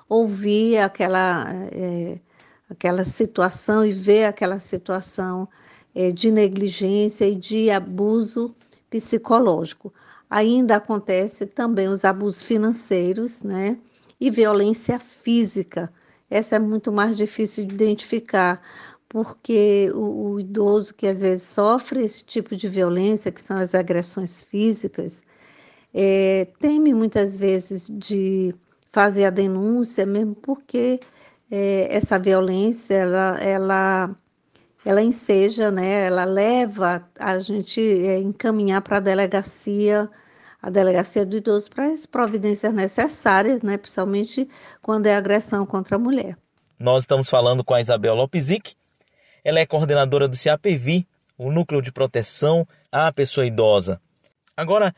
ouvir 0.09 0.79
aquela 0.79 1.47
é, 1.73 2.19
aquela 2.71 3.05
situação 3.05 3.85
e 3.85 3.93
ver 3.93 4.25
aquela 4.25 4.61
situação 4.61 5.49
é, 5.95 6.13
de 6.13 6.31
negligência 6.31 7.29
e 7.29 7.35
de 7.35 7.71
abuso 7.71 8.55
psicológico. 8.89 9.93
Ainda 10.31 10.77
acontece 10.77 11.47
também 11.47 11.89
os 11.89 12.05
abusos 12.05 12.43
financeiros, 12.43 13.43
né? 13.43 13.77
E 14.21 14.31
violência 14.31 14.99
física. 15.01 15.93
Essa 16.31 16.57
é 16.57 16.59
muito 16.61 16.93
mais 16.93 17.17
difícil 17.17 17.67
de 17.67 17.75
identificar, 17.75 18.63
porque 19.09 19.91
o, 19.93 20.35
o 20.35 20.41
idoso 20.41 20.95
que 20.95 21.09
às 21.09 21.23
vezes 21.23 21.43
sofre 21.43 22.05
esse 22.05 22.25
tipo 22.25 22.55
de 22.55 22.69
violência, 22.69 23.33
que 23.33 23.43
são 23.43 23.57
as 23.57 23.75
agressões 23.75 24.45
físicas, 24.45 25.25
é, 25.93 26.47
teme 26.61 26.95
muitas 26.95 27.37
vezes 27.37 27.89
de 27.91 28.55
fazer 28.93 29.25
a 29.25 29.31
denúncia, 29.31 30.07
mesmo 30.07 30.37
porque 30.37 31.01
é, 31.51 31.89
essa 31.91 32.19
violência 32.19 32.95
ela, 32.95 33.39
ela, 33.41 34.11
ela 34.85 35.03
enseja, 35.03 35.71
né? 35.71 36.07
ela 36.07 36.25
leva 36.25 37.05
a 37.19 37.39
gente 37.39 37.81
é, 37.81 38.19
encaminhar 38.19 38.81
para 38.83 38.99
a 38.99 39.01
delegacia, 39.01 40.09
a 40.63 40.71
delegacia 40.71 41.27
do 41.27 41.37
idoso 41.37 41.71
para 41.71 41.87
as 41.87 42.07
providências 42.07 42.73
necessárias, 42.73 43.63
né? 43.63 43.77
principalmente 43.77 44.49
quando 44.81 45.07
é 45.07 45.15
agressão 45.15 45.67
contra 45.67 45.97
a 45.97 45.99
mulher. 45.99 46.37
Nós 46.79 47.03
estamos 47.03 47.29
falando 47.29 47.65
com 47.65 47.75
a 47.75 47.81
Isabel 47.81 48.15
Lopezic, 48.15 48.75
ela 49.45 49.59
é 49.59 49.67
coordenadora 49.67 50.29
do 50.29 50.37
CAPV, 50.37 51.07
o 51.37 51.51
Núcleo 51.51 51.83
de 51.83 51.91
Proteção 51.91 52.67
à 52.93 53.13
Pessoa 53.13 53.47
Idosa. 53.47 54.01
Agora, 54.57 54.95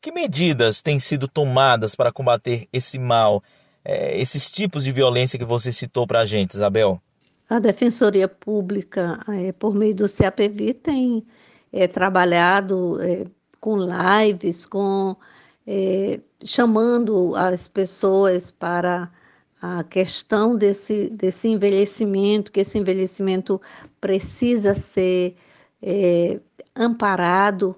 que 0.00 0.12
medidas 0.12 0.82
têm 0.82 0.98
sido 0.98 1.26
tomadas 1.28 1.94
para 1.94 2.12
combater 2.12 2.66
esse 2.72 2.98
mal? 2.98 3.42
É, 3.88 4.18
esses 4.20 4.50
tipos 4.50 4.82
de 4.82 4.90
violência 4.90 5.38
que 5.38 5.44
você 5.44 5.70
citou 5.70 6.08
para 6.08 6.20
a 6.20 6.26
gente, 6.26 6.54
Isabel? 6.54 7.00
A 7.48 7.60
Defensoria 7.60 8.26
Pública, 8.26 9.20
é, 9.28 9.52
por 9.52 9.72
meio 9.72 9.94
do 9.94 10.12
CAPV, 10.12 10.74
tem 10.74 11.24
é, 11.72 11.86
trabalhado 11.86 13.00
é, 13.00 13.24
com 13.60 13.76
lives, 13.78 14.66
com 14.66 15.16
é, 15.64 16.18
chamando 16.44 17.36
as 17.36 17.68
pessoas 17.68 18.50
para 18.50 19.08
a 19.62 19.84
questão 19.84 20.56
desse, 20.56 21.08
desse 21.10 21.46
envelhecimento, 21.46 22.50
que 22.50 22.60
esse 22.60 22.76
envelhecimento 22.76 23.60
precisa 24.00 24.74
ser 24.74 25.36
é, 25.80 26.40
amparado 26.74 27.76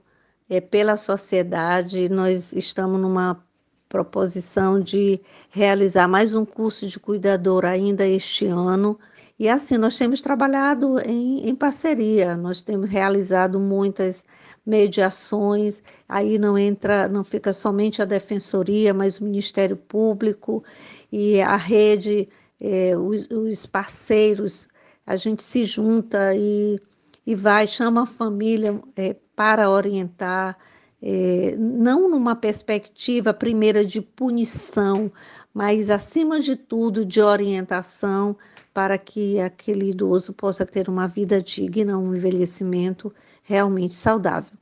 pela 0.71 0.97
sociedade. 0.97 2.09
Nós 2.09 2.55
estamos 2.55 2.99
numa 2.99 3.47
proposição 3.89 4.81
de 4.81 5.21
realizar 5.51 6.07
mais 6.07 6.35
um 6.35 6.45
curso 6.45 6.87
de 6.87 6.99
cuidador 6.99 7.65
ainda 7.65 8.07
este 8.07 8.47
ano. 8.47 8.99
E 9.39 9.49
assim, 9.49 9.77
nós 9.79 9.97
temos 9.97 10.21
trabalhado 10.21 10.99
em, 11.01 11.49
em 11.49 11.55
parceria, 11.55 12.37
nós 12.37 12.61
temos 12.61 12.91
realizado 12.91 13.59
muitas 13.59 14.25
mediações, 14.67 15.83
aí 16.09 16.39
não 16.39 16.59
entra, 16.59 17.09
não 17.09 17.25
fica 17.25 17.53
somente 17.53 18.03
a 18.03 18.05
defensoria, 18.05 18.93
mas 18.93 19.19
o 19.19 19.25
Ministério 19.25 19.77
Público 19.77 20.63
e 21.11 21.41
a 21.41 21.57
rede, 21.57 22.29
eh, 22.61 22.95
os, 22.97 23.31
os, 23.31 23.65
parceiros, 23.65 24.69
a 25.07 25.17
gente 25.17 25.43
se 25.43 25.65
junta 25.65 26.35
e, 26.37 26.79
e 27.27 27.35
vai, 27.35 27.67
chama 27.67 28.03
a 28.03 28.07
família 28.07 28.79
é, 28.95 29.17
para 29.35 29.71
orientar, 29.71 30.59
é, 31.03 31.55
não 31.57 32.09
numa 32.09 32.35
perspectiva 32.35 33.33
primeira 33.33 33.85
de 33.85 34.01
punição, 34.01 35.11
mas 35.55 35.91
acima 35.91 36.41
de 36.41 36.57
tudo 36.57 37.05
de 37.05 37.21
orientação 37.21 38.37
para 38.75 38.99
que 38.99 39.41
aquele 39.41 39.91
idoso 39.91 40.33
possa 40.33 40.65
ter 40.65 40.89
uma 40.89 41.09
vida 41.09 41.43
digna, 41.43 41.99
um 41.99 42.15
envelhecimento 42.15 43.13
realmente 43.43 43.97
saudável. 43.97 44.53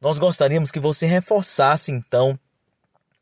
Nós 0.00 0.18
gostaríamos 0.18 0.70
que 0.70 0.80
você 0.80 1.04
reforçasse 1.04 1.92
então 1.92 2.38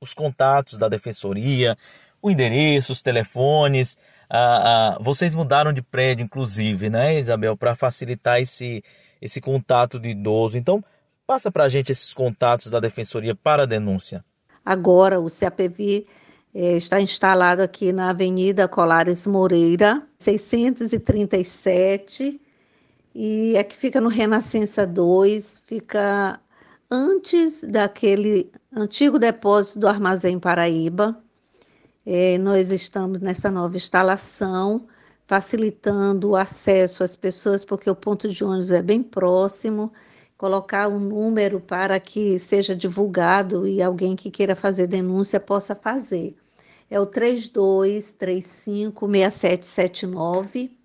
os 0.00 0.14
contatos 0.14 0.78
da 0.78 0.88
defensoria, 0.88 1.76
o 2.22 2.30
endereço, 2.30 2.92
os 2.92 3.02
telefones. 3.02 3.96
Ah, 4.30 4.94
ah, 4.94 4.98
vocês 5.00 5.34
mudaram 5.34 5.72
de 5.72 5.82
prédio, 5.82 6.24
inclusive, 6.24 6.88
né, 6.88 7.18
Isabel, 7.18 7.56
para 7.56 7.74
facilitar 7.74 8.40
esse, 8.40 8.82
esse 9.20 9.40
contato 9.40 9.98
do 9.98 10.06
idoso. 10.06 10.56
Então, 10.56 10.84
passa 11.29 11.53
para 11.53 11.64
a 11.64 11.68
gente 11.68 11.93
esses 11.93 12.14
contatos 12.14 12.68
da 12.68 12.81
defensoria 12.81 13.35
para 13.35 13.64
a 13.64 13.66
denúncia. 13.66 14.24
Agora, 14.64 15.20
o 15.20 15.26
CAPV 15.26 16.07
é, 16.55 16.79
está 16.79 17.03
instalado 17.03 17.61
aqui 17.61 17.93
na 17.93 18.09
Avenida 18.09 18.66
Colares 18.66 19.26
Moreira, 19.26 20.03
637, 20.16 22.41
e 23.14 23.59
aqui 23.59 23.76
fica 23.76 24.01
no 24.01 24.09
Renascença 24.09 24.87
2, 24.87 25.64
fica 25.66 26.41
antes 26.91 27.62
daquele 27.62 28.51
antigo 28.74 29.18
depósito 29.18 29.81
do 29.81 29.89
Armazém 29.89 30.39
Paraíba. 30.39 31.22
É, 32.07 32.39
nós 32.39 32.70
estamos 32.70 33.20
nessa 33.20 33.51
nova 33.51 33.76
instalação, 33.76 34.87
facilitando 35.26 36.31
o 36.31 36.37
acesso 36.37 37.05
às 37.05 37.14
pessoas, 37.14 37.66
porque 37.66 37.91
o 37.91 37.95
ponto 37.95 38.31
de 38.31 38.43
ônibus 38.43 38.72
é 38.72 38.81
bem 38.81 39.03
próximo 39.03 39.93
colocar 40.39 40.89
um 40.89 41.01
número 41.01 41.61
para 41.61 41.99
que 41.99 42.39
seja 42.39 42.74
divulgado 42.74 43.66
e 43.66 43.82
alguém 43.82 44.14
que 44.14 44.30
queira 44.30 44.55
fazer 44.55 44.86
denúncia 44.86 45.41
possa 45.41 45.74
fazer. 45.74 46.36
É 46.89 47.01
o 47.01 47.05
3235 47.05 49.07
6779 49.07 50.78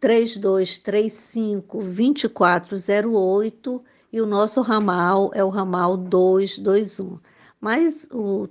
3235 0.00 1.78
2408 1.78 3.84
e 4.12 4.20
o 4.20 4.26
nosso 4.26 4.60
ramal 4.62 5.30
é 5.34 5.44
o 5.44 5.50
ramal 5.50 5.96
221. 5.96 7.20
Mas 7.60 8.08
o, 8.10 8.48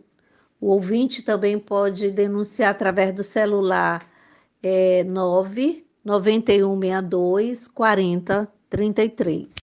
o 0.62 0.68
ouvinte 0.68 1.24
também 1.24 1.60
pode 1.60 2.10
denunciar 2.12 2.72
através 2.72 3.14
do 3.14 3.24
celular 3.24 4.08
é, 4.64 5.04
9 5.04 5.86
9162 6.06 7.68
4033. 7.68 9.61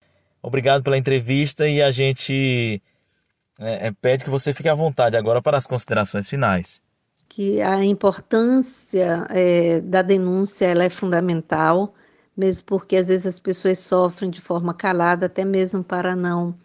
Obrigado 0.45 0.83
pela 0.83 0.95
entrevista 0.95 1.67
e 1.67 1.81
a 1.81 1.89
gente 1.89 2.79
é, 3.59 3.87
é, 3.87 3.91
pede 3.91 4.23
que 4.23 4.29
você 4.29 4.53
fique 4.53 4.69
à 4.69 4.75
vontade 4.75 5.17
agora 5.17 5.41
para 5.41 5.57
as 5.57 5.65
considerações 5.65 6.29
finais. 6.29 6.83
Que 7.27 7.63
a 7.63 7.83
importância 7.83 9.25
é, 9.31 9.81
da 9.81 10.03
denúncia 10.03 10.67
ela 10.67 10.83
é 10.83 10.89
fundamental, 10.89 11.95
mesmo 12.37 12.63
porque 12.67 12.95
às 12.95 13.07
vezes 13.07 13.25
as 13.25 13.39
pessoas 13.39 13.79
sofrem 13.79 14.29
de 14.29 14.39
forma 14.39 14.71
calada, 14.71 15.25
até 15.25 15.43
mesmo 15.43 15.83
para 15.83 16.15
não 16.15 16.55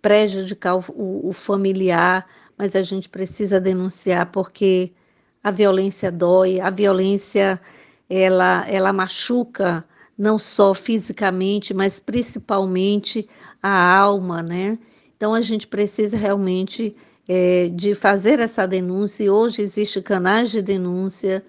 prejudicar 0.00 0.76
o, 0.76 1.28
o 1.28 1.32
familiar, 1.34 2.26
mas 2.56 2.74
a 2.74 2.80
gente 2.80 3.06
precisa 3.06 3.60
denunciar 3.60 4.32
porque 4.32 4.92
a 5.44 5.50
violência 5.50 6.10
dói, 6.10 6.58
a 6.58 6.70
violência 6.70 7.60
ela, 8.08 8.66
ela 8.66 8.94
machuca 8.94 9.84
não 10.16 10.38
só 10.38 10.72
fisicamente, 10.74 11.74
mas 11.74 12.00
principalmente 12.00 13.28
a 13.62 13.98
alma, 13.98 14.42
né? 14.42 14.78
Então 15.16 15.34
a 15.34 15.40
gente 15.40 15.66
precisa 15.66 16.16
realmente 16.16 16.94
é, 17.28 17.68
de 17.68 17.94
fazer 17.94 18.40
essa 18.40 18.66
denúncia. 18.66 19.24
E 19.24 19.30
hoje 19.30 19.62
existem 19.62 20.02
canais 20.02 20.50
de 20.50 20.62
denúncia 20.62 21.44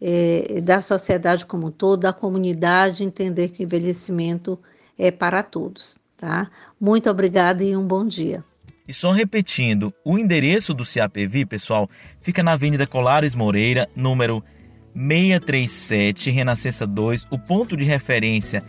é, 0.00 0.60
da 0.60 0.82
sociedade 0.82 1.46
como 1.46 1.68
um 1.68 1.70
todo, 1.70 2.00
da 2.00 2.12
comunidade, 2.12 3.04
entender 3.04 3.50
que 3.50 3.62
envelhecimento 3.62 4.58
é 4.98 5.12
para 5.12 5.44
todos. 5.44 5.98
Tá? 6.16 6.50
Muito 6.80 7.08
obrigada 7.08 7.62
e 7.62 7.76
um 7.76 7.86
bom 7.86 8.04
dia. 8.04 8.44
E 8.92 8.94
só 8.94 9.10
repetindo, 9.10 9.92
o 10.04 10.18
endereço 10.18 10.74
do 10.74 10.84
CAPV, 10.84 11.46
pessoal, 11.46 11.88
fica 12.20 12.42
na 12.42 12.52
Avenida 12.52 12.86
Colares 12.86 13.34
Moreira, 13.34 13.88
número 13.96 14.44
637, 14.94 16.30
Renascença 16.30 16.86
2. 16.86 17.26
O 17.30 17.38
ponto 17.38 17.74
de 17.74 17.84
referência 17.84 18.62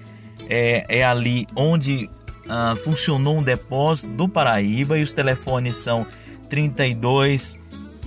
é, 0.47 0.85
é 0.87 1.03
ali 1.03 1.45
onde 1.57 2.09
ah, 2.47 2.73
funcionou 2.85 3.39
um 3.39 3.43
depósito 3.43 4.07
do 4.07 4.29
Paraíba 4.29 4.97
e 4.97 5.03
os 5.03 5.13
telefones 5.13 5.75
são 5.75 6.07
32 6.49 7.59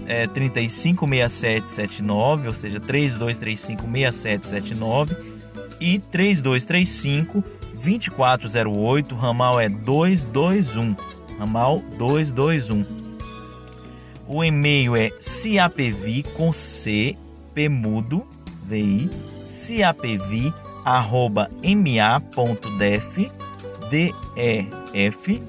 é, 0.06 0.26
356779, 0.26 2.46
ou 2.46 2.54
seja, 2.54 2.80
32356779 2.80 5.14
e 5.78 5.98
3235 5.98 7.44
2408, 7.74 9.14
ramal 9.14 9.60
é 9.60 9.68
221 9.68 10.96
ramal 11.38 11.82
221. 11.98 13.06
O 14.28 14.42
e-mail 14.42 14.96
é 14.96 15.12
ciapv 15.20 16.24
com 16.34 16.52
c 16.52 17.16
pemudo 17.54 18.26
vi 18.64 19.08
ciapv 19.50 20.52
arroba 20.84 21.48
ma.def 21.62 23.30
def.br 23.90 25.40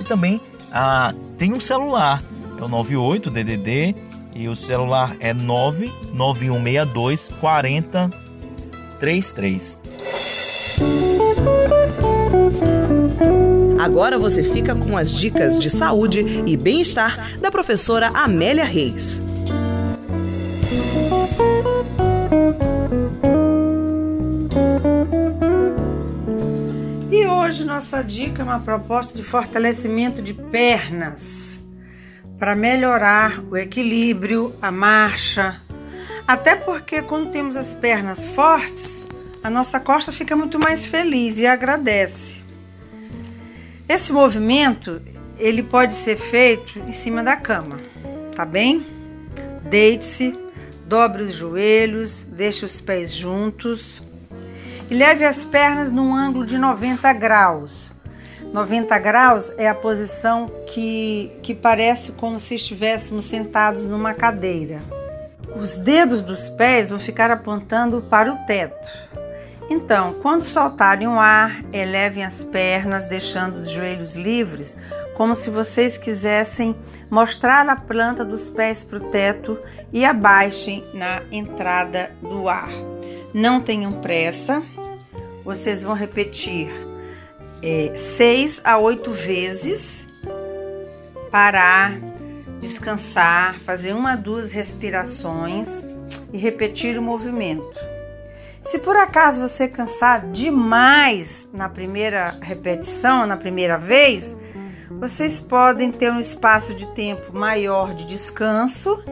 e 0.00 0.04
também 0.04 0.40
ah, 0.72 1.12
tem 1.38 1.52
um 1.52 1.60
celular 1.60 2.22
é 2.58 2.64
o 2.64 2.68
98 2.68 3.30
DDD 3.30 3.94
e 4.34 4.48
o 4.48 4.56
celular 4.56 5.14
é 5.20 5.34
99162 5.34 7.28
4033 7.40 9.78
Agora 13.82 14.16
você 14.16 14.44
fica 14.44 14.76
com 14.76 14.96
as 14.96 15.12
dicas 15.12 15.58
de 15.58 15.68
saúde 15.68 16.20
e 16.46 16.56
bem-estar 16.56 17.36
da 17.40 17.50
professora 17.50 18.12
Amélia 18.14 18.62
Reis. 18.62 19.20
E 27.10 27.26
hoje 27.26 27.64
nossa 27.64 28.04
dica 28.04 28.42
é 28.42 28.44
uma 28.44 28.60
proposta 28.60 29.16
de 29.16 29.24
fortalecimento 29.24 30.22
de 30.22 30.32
pernas 30.32 31.58
para 32.38 32.54
melhorar 32.54 33.42
o 33.50 33.56
equilíbrio, 33.56 34.54
a 34.62 34.70
marcha. 34.70 35.60
Até 36.24 36.54
porque 36.54 37.02
quando 37.02 37.32
temos 37.32 37.56
as 37.56 37.74
pernas 37.74 38.24
fortes, 38.28 39.04
a 39.42 39.50
nossa 39.50 39.80
costa 39.80 40.12
fica 40.12 40.36
muito 40.36 40.56
mais 40.56 40.86
feliz 40.86 41.36
e 41.36 41.48
agradece. 41.48 42.31
Esse 43.92 44.10
movimento 44.10 45.02
ele 45.38 45.62
pode 45.62 45.92
ser 45.92 46.16
feito 46.16 46.78
em 46.78 46.92
cima 46.92 47.22
da 47.22 47.36
cama, 47.36 47.76
tá 48.34 48.42
bem? 48.42 48.86
Deite-se, 49.64 50.34
dobre 50.86 51.24
os 51.24 51.34
joelhos, 51.34 52.22
deixe 52.22 52.64
os 52.64 52.80
pés 52.80 53.12
juntos 53.12 54.02
e 54.90 54.94
leve 54.94 55.26
as 55.26 55.44
pernas 55.44 55.92
num 55.92 56.14
ângulo 56.14 56.46
de 56.46 56.56
90 56.56 57.12
graus. 57.12 57.90
90 58.50 58.98
graus 58.98 59.52
é 59.58 59.68
a 59.68 59.74
posição 59.74 60.50
que, 60.72 61.30
que 61.42 61.54
parece 61.54 62.12
como 62.12 62.40
se 62.40 62.54
estivéssemos 62.54 63.26
sentados 63.26 63.84
numa 63.84 64.14
cadeira. 64.14 64.80
Os 65.54 65.76
dedos 65.76 66.22
dos 66.22 66.48
pés 66.48 66.88
vão 66.88 66.98
ficar 66.98 67.30
apontando 67.30 68.00
para 68.00 68.32
o 68.32 68.38
teto. 68.46 68.74
Então, 69.70 70.14
quando 70.20 70.44
soltarem 70.44 71.08
o 71.08 71.18
ar, 71.18 71.62
elevem 71.72 72.24
as 72.24 72.44
pernas, 72.44 73.06
deixando 73.06 73.56
os 73.56 73.70
joelhos 73.70 74.14
livres, 74.14 74.76
como 75.14 75.34
se 75.34 75.50
vocês 75.50 75.96
quisessem 75.98 76.74
mostrar 77.10 77.68
a 77.68 77.76
planta 77.76 78.24
dos 78.24 78.48
pés 78.48 78.82
para 78.82 78.98
o 78.98 79.10
teto 79.10 79.58
e 79.92 80.04
abaixem 80.04 80.84
na 80.94 81.22
entrada 81.30 82.10
do 82.20 82.48
ar. 82.48 82.70
Não 83.32 83.60
tenham 83.60 84.00
pressa, 84.00 84.62
vocês 85.44 85.82
vão 85.82 85.94
repetir 85.94 86.70
é, 87.62 87.92
seis 87.94 88.60
a 88.64 88.78
oito 88.78 89.12
vezes, 89.12 90.04
parar, 91.30 91.92
descansar, 92.60 93.60
fazer 93.60 93.92
uma, 93.92 94.16
duas 94.16 94.52
respirações 94.52 95.68
e 96.32 96.38
repetir 96.38 96.98
o 96.98 97.02
movimento. 97.02 97.91
Se 98.62 98.78
por 98.78 98.96
acaso 98.96 99.46
você 99.46 99.66
cansar 99.66 100.30
demais 100.30 101.48
na 101.52 101.68
primeira 101.68 102.36
repetição, 102.40 103.26
na 103.26 103.36
primeira 103.36 103.76
vez, 103.76 104.36
vocês 104.90 105.40
podem 105.40 105.90
ter 105.90 106.12
um 106.12 106.20
espaço 106.20 106.74
de 106.74 106.86
tempo 106.94 107.36
maior 107.36 107.92
de 107.94 108.06
descanso 108.06 109.02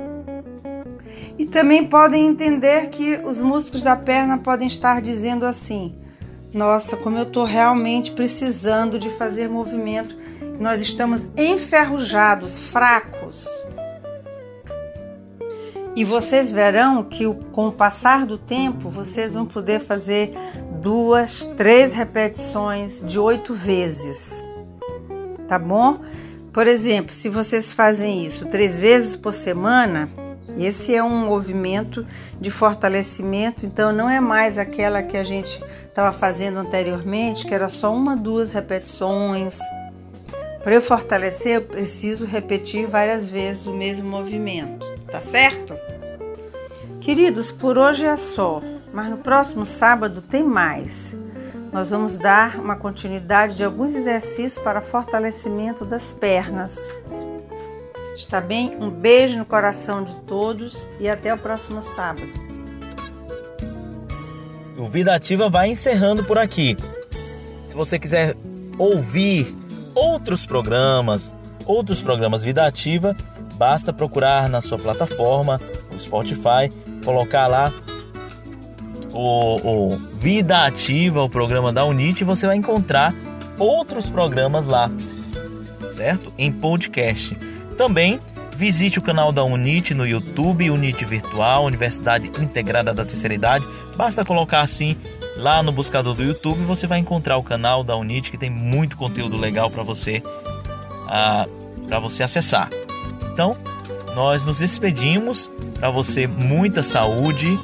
e 1.37 1.47
também 1.47 1.87
podem 1.87 2.27
entender 2.27 2.91
que 2.91 3.17
os 3.25 3.41
músculos 3.41 3.83
da 3.83 3.97
perna 3.97 4.39
podem 4.39 4.69
estar 4.69 5.01
dizendo 5.01 5.45
assim: 5.45 5.99
Nossa, 6.55 6.97
como 6.97 7.19
eu 7.19 7.25
estou 7.25 7.45
realmente 7.45 8.13
precisando 8.13 8.99
de 8.99 9.11
fazer 9.17 9.49
movimento, 9.49 10.15
nós 10.59 10.81
estamos 10.81 11.27
enferrujados, 11.37 12.59
fracos. 12.59 13.45
E 15.97 16.05
vocês 16.05 16.51
verão 16.51 17.03
que 17.03 17.25
com 17.53 17.69
o 17.69 17.73
passar 17.73 18.25
do 18.25 18.39
tempo 18.39 18.89
vocês 18.89 19.33
vão 19.33 19.45
poder 19.45 19.81
fazer 19.81 20.33
duas, 20.81 21.45
três 21.57 21.93
repetições 21.93 23.03
de 23.05 23.19
oito 23.19 23.53
vezes, 23.53 24.43
tá 25.49 25.59
bom? 25.59 26.01
Por 26.53 26.67
exemplo, 26.67 27.13
se 27.13 27.29
vocês 27.29 27.73
fazem 27.73 28.25
isso 28.25 28.47
três 28.47 28.79
vezes 28.79 29.17
por 29.17 29.35
semana, 29.35 30.09
esse 30.57 30.95
é 30.95 31.03
um 31.03 31.27
movimento 31.27 32.07
de 32.41 32.51
fortalecimento, 32.51 33.67
então 33.67 33.93
não 33.93 34.09
é 34.09 34.21
mais 34.21 34.59
aquela 34.59 35.03
que 35.03 35.17
a 35.17 35.25
gente 35.25 35.63
estava 35.87 36.13
fazendo 36.13 36.59
anteriormente, 36.59 37.47
que 37.47 37.55
era 37.55 37.69
só 37.69 37.95
uma, 37.95 38.17
duas 38.17 38.53
repetições. 38.53 39.59
Para 40.63 40.75
eu 40.75 40.83
fortalecer, 40.83 41.57
eu 41.57 41.63
preciso 41.63 42.25
repetir 42.25 42.87
várias 42.87 43.29
vezes 43.29 43.67
o 43.67 43.73
mesmo 43.73 44.09
movimento 44.09 44.90
tá 45.11 45.21
certo? 45.21 45.75
Queridos, 47.01 47.51
por 47.51 47.79
hoje 47.79 48.05
é 48.05 48.17
só, 48.17 48.63
mas 48.93 49.09
no 49.09 49.19
próximo 49.19 49.65
sábado 49.65 50.23
tem 50.23 50.43
mais. 50.43 51.17
Nós 51.73 51.91
vamos 51.91 52.19
dar 52.19 52.59
uma 52.59 52.77
continuidade 52.77 53.57
de 53.57 53.65
alguns 53.65 53.95
exercícios 53.95 54.59
para 54.59 54.81
fortalecimento 54.81 55.85
das 55.85 56.13
pernas. 56.13 56.89
Está 58.15 58.41
bem? 58.41 58.77
Um 58.81 58.91
beijo 58.91 59.39
no 59.39 59.45
coração 59.45 60.03
de 60.03 60.15
todos 60.27 60.77
e 60.99 61.09
até 61.09 61.33
o 61.33 61.39
próximo 61.39 61.81
sábado. 61.81 62.29
O 64.77 64.87
Vida 64.87 65.15
Ativa 65.15 65.49
vai 65.49 65.71
encerrando 65.71 66.25
por 66.25 66.39
aqui. 66.39 66.77
Se 67.67 67.75
você 67.75 67.99
quiser 67.99 68.37
ouvir 68.77 69.55
outros 69.95 70.45
programas, 70.45 71.33
outros 71.67 72.03
programas 72.03 72.43
Vida 72.43 72.67
Ativa, 72.67 73.17
Basta 73.61 73.93
procurar 73.93 74.49
na 74.49 74.63
sua 74.63 74.79
plataforma, 74.79 75.61
o 75.95 76.01
Spotify, 76.01 76.73
colocar 77.05 77.47
lá 77.47 77.71
o, 79.13 79.91
o, 79.93 79.99
Vida 80.15 80.65
Ativa, 80.65 81.23
o 81.23 81.29
programa 81.29 81.71
da 81.71 81.85
Unite, 81.85 82.23
e 82.23 82.25
você 82.25 82.47
vai 82.47 82.57
encontrar 82.57 83.15
outros 83.59 84.09
programas 84.09 84.65
lá, 84.65 84.91
certo? 85.91 86.33
Em 86.39 86.51
podcast. 86.51 87.37
Também 87.77 88.19
visite 88.57 88.99
o 88.99 89.03
canal 89.03 89.31
da 89.31 89.45
Unite 89.45 89.93
no 89.93 90.07
YouTube, 90.07 90.71
Unite 90.71 91.05
Virtual, 91.05 91.67
Universidade 91.67 92.29
Integrada 92.43 92.95
da 92.95 93.05
Terceira 93.05 93.35
Idade. 93.35 93.67
Basta 93.95 94.25
colocar 94.25 94.63
assim 94.63 94.97
lá 95.37 95.63
no 95.63 95.71
buscador 95.71 96.15
do 96.15 96.23
YouTube, 96.23 96.65
você 96.65 96.87
vai 96.87 96.99
encontrar 96.99 97.37
o 97.37 97.43
canal 97.43 97.85
da 97.85 97.95
Unite 97.95 98.31
que 98.31 98.39
tem 98.39 98.49
muito 98.49 98.97
conteúdo 98.97 99.37
legal 99.37 99.71
para 99.71 99.83
você, 99.83 100.23
para 101.89 101.99
você 101.99 102.23
acessar. 102.23 102.71
Então, 103.33 103.57
nós 104.15 104.45
nos 104.45 104.59
despedimos. 104.59 105.51
Para 105.79 105.91
você, 105.91 106.27
muita 106.27 106.83
saúde. 106.83 107.59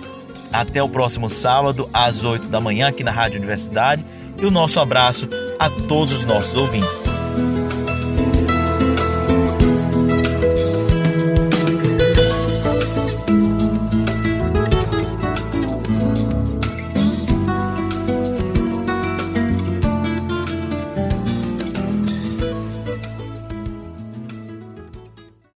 Até 0.52 0.82
o 0.82 0.88
próximo 0.88 1.28
sábado, 1.28 1.88
às 1.92 2.24
8 2.24 2.48
da 2.48 2.60
manhã, 2.60 2.88
aqui 2.88 3.04
na 3.04 3.10
Rádio 3.10 3.38
Universidade. 3.38 4.04
E 4.40 4.46
o 4.46 4.50
nosso 4.50 4.80
abraço 4.80 5.28
a 5.58 5.68
todos 5.70 6.12
os 6.12 6.24
nossos 6.24 6.56
ouvintes. 6.56 7.06